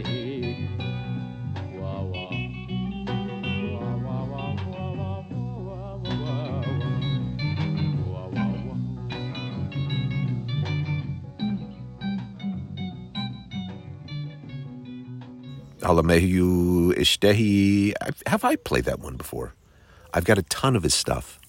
Alemayehu 15.81 16.93
Eshete. 16.95 17.93
I've- 18.01 18.47
I 18.47 18.55
played 18.55 18.85
that 18.85 18.99
one 18.99 19.15
before? 19.17 19.53
I've 20.13 20.25
got 20.25 20.37
a 20.37 20.43
ton 20.43 20.75
of 20.75 20.83
his 20.83 20.93
stuff. 20.93 21.39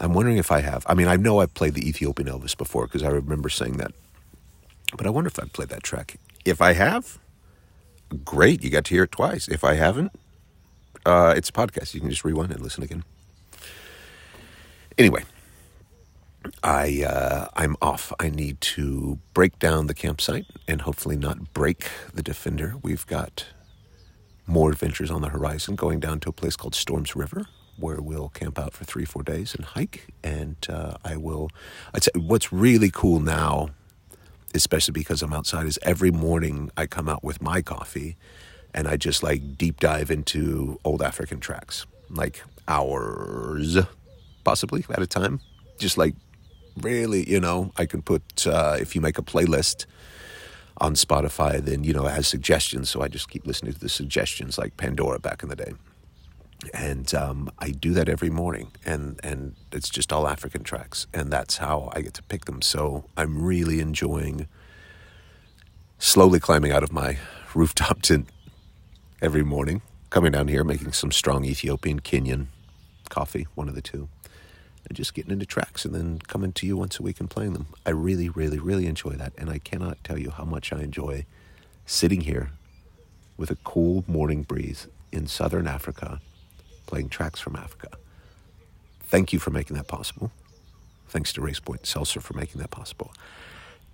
I'm 0.00 0.14
wondering 0.14 0.36
if 0.36 0.52
I 0.52 0.60
have. 0.60 0.84
I 0.88 0.94
mean, 0.94 1.08
I 1.08 1.16
know 1.16 1.40
I've 1.40 1.54
played 1.54 1.74
the 1.74 1.88
Ethiopian 1.88 2.28
Elvis 2.28 2.56
before 2.56 2.86
because 2.86 3.02
I 3.02 3.08
remember 3.08 3.48
saying 3.48 3.78
that. 3.78 3.92
But 4.96 5.06
I 5.06 5.10
wonder 5.10 5.28
if 5.28 5.38
I've 5.38 5.52
played 5.52 5.68
that 5.70 5.82
track. 5.82 6.16
If 6.44 6.60
I 6.62 6.72
have, 6.72 7.18
great. 8.24 8.62
You 8.62 8.70
got 8.70 8.84
to 8.86 8.94
hear 8.94 9.02
it 9.04 9.12
twice. 9.12 9.48
If 9.48 9.64
I 9.64 9.74
haven't, 9.74 10.12
uh, 11.04 11.34
it's 11.36 11.48
a 11.48 11.52
podcast. 11.52 11.94
You 11.94 12.00
can 12.00 12.10
just 12.10 12.24
rewind 12.24 12.52
and 12.52 12.60
listen 12.62 12.82
again. 12.84 13.04
Anyway, 14.96 15.24
I 16.62 17.02
uh, 17.04 17.48
I'm 17.54 17.76
off. 17.82 18.12
I 18.18 18.30
need 18.30 18.60
to 18.60 19.18
break 19.34 19.58
down 19.58 19.86
the 19.86 19.94
campsite 19.94 20.46
and 20.66 20.82
hopefully 20.82 21.16
not 21.16 21.52
break 21.52 21.88
the 22.14 22.22
defender. 22.22 22.74
We've 22.82 23.06
got 23.06 23.46
more 24.46 24.70
adventures 24.70 25.10
on 25.10 25.20
the 25.20 25.28
horizon, 25.28 25.76
going 25.76 26.00
down 26.00 26.20
to 26.20 26.30
a 26.30 26.32
place 26.32 26.56
called 26.56 26.74
Storms 26.74 27.14
River, 27.14 27.46
where 27.76 28.00
we'll 28.00 28.30
camp 28.30 28.58
out 28.58 28.72
for 28.72 28.84
three 28.84 29.04
four 29.04 29.22
days 29.22 29.54
and 29.54 29.64
hike. 29.64 30.08
And 30.24 30.56
uh, 30.68 30.94
I 31.04 31.16
will. 31.16 31.50
I'd 31.94 32.04
say 32.04 32.10
what's 32.16 32.52
really 32.52 32.90
cool 32.90 33.20
now, 33.20 33.70
especially 34.54 34.92
because 34.92 35.22
I'm 35.22 35.32
outside, 35.32 35.66
is 35.66 35.78
every 35.82 36.10
morning 36.10 36.70
I 36.76 36.86
come 36.86 37.08
out 37.08 37.22
with 37.22 37.42
my 37.42 37.62
coffee, 37.62 38.16
and 38.72 38.88
I 38.88 38.96
just 38.96 39.22
like 39.22 39.58
deep 39.58 39.80
dive 39.80 40.10
into 40.10 40.78
old 40.84 41.02
African 41.02 41.40
tracks, 41.40 41.86
like 42.08 42.42
hours, 42.66 43.76
possibly 44.44 44.84
at 44.90 45.02
a 45.02 45.06
time, 45.06 45.40
just 45.78 45.98
like 45.98 46.14
really, 46.82 47.28
you 47.28 47.40
know, 47.40 47.72
I 47.76 47.86
can 47.86 48.02
put 48.02 48.46
uh, 48.46 48.76
if 48.80 48.94
you 48.94 49.00
make 49.00 49.18
a 49.18 49.22
playlist 49.22 49.86
on 50.78 50.94
Spotify, 50.94 51.58
then 51.62 51.84
you 51.84 51.92
know 51.92 52.06
it 52.06 52.12
has 52.12 52.26
suggestions. 52.28 52.90
So 52.90 53.02
I 53.02 53.08
just 53.08 53.28
keep 53.28 53.46
listening 53.46 53.72
to 53.72 53.80
the 53.80 53.88
suggestions, 53.88 54.58
like 54.58 54.76
Pandora 54.76 55.18
back 55.18 55.42
in 55.42 55.48
the 55.48 55.56
day, 55.56 55.72
and 56.72 57.12
um, 57.14 57.50
I 57.58 57.70
do 57.70 57.92
that 57.94 58.08
every 58.08 58.30
morning, 58.30 58.70
and 58.84 59.20
and 59.22 59.54
it's 59.72 59.88
just 59.88 60.12
all 60.12 60.28
African 60.28 60.62
tracks, 60.62 61.06
and 61.12 61.30
that's 61.32 61.58
how 61.58 61.90
I 61.94 62.02
get 62.02 62.14
to 62.14 62.22
pick 62.22 62.44
them. 62.44 62.62
So 62.62 63.04
I'm 63.16 63.42
really 63.42 63.80
enjoying 63.80 64.46
slowly 65.98 66.40
climbing 66.40 66.72
out 66.72 66.82
of 66.82 66.92
my 66.92 67.18
rooftop 67.54 68.02
tent 68.02 68.28
every 69.20 69.42
morning, 69.42 69.82
coming 70.10 70.32
down 70.32 70.48
here, 70.48 70.62
making 70.64 70.92
some 70.92 71.10
strong 71.10 71.44
Ethiopian, 71.44 72.00
Kenyan 72.00 72.46
coffee, 73.08 73.46
one 73.54 73.68
of 73.68 73.74
the 73.74 73.82
two 73.82 74.08
and 74.88 74.96
just 74.96 75.14
getting 75.14 75.32
into 75.32 75.46
tracks 75.46 75.84
and 75.84 75.94
then 75.94 76.18
coming 76.26 76.52
to 76.52 76.66
you 76.66 76.76
once 76.76 76.98
a 76.98 77.02
week 77.02 77.20
and 77.20 77.30
playing 77.30 77.52
them. 77.52 77.66
I 77.84 77.90
really, 77.90 78.28
really, 78.28 78.58
really 78.58 78.86
enjoy 78.86 79.12
that. 79.12 79.32
And 79.36 79.50
I 79.50 79.58
cannot 79.58 80.02
tell 80.02 80.18
you 80.18 80.30
how 80.30 80.44
much 80.44 80.72
I 80.72 80.80
enjoy 80.80 81.26
sitting 81.86 82.22
here 82.22 82.50
with 83.36 83.50
a 83.50 83.56
cool 83.56 84.04
morning 84.06 84.42
breeze 84.42 84.86
in 85.12 85.26
southern 85.26 85.66
Africa 85.66 86.20
playing 86.86 87.08
tracks 87.10 87.38
from 87.40 87.54
Africa. 87.54 87.90
Thank 89.00 89.32
you 89.32 89.38
for 89.38 89.50
making 89.50 89.76
that 89.76 89.88
possible. 89.88 90.32
Thanks 91.08 91.32
to 91.34 91.40
Race 91.40 91.60
Point 91.60 91.86
Seltzer 91.86 92.20
for 92.20 92.34
making 92.34 92.60
that 92.60 92.70
possible. 92.70 93.12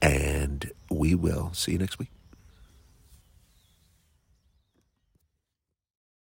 And 0.01 0.73
we 0.91 1.15
will 1.15 1.53
see 1.53 1.73
you 1.73 1.79
next 1.79 1.99
week. 1.99 2.14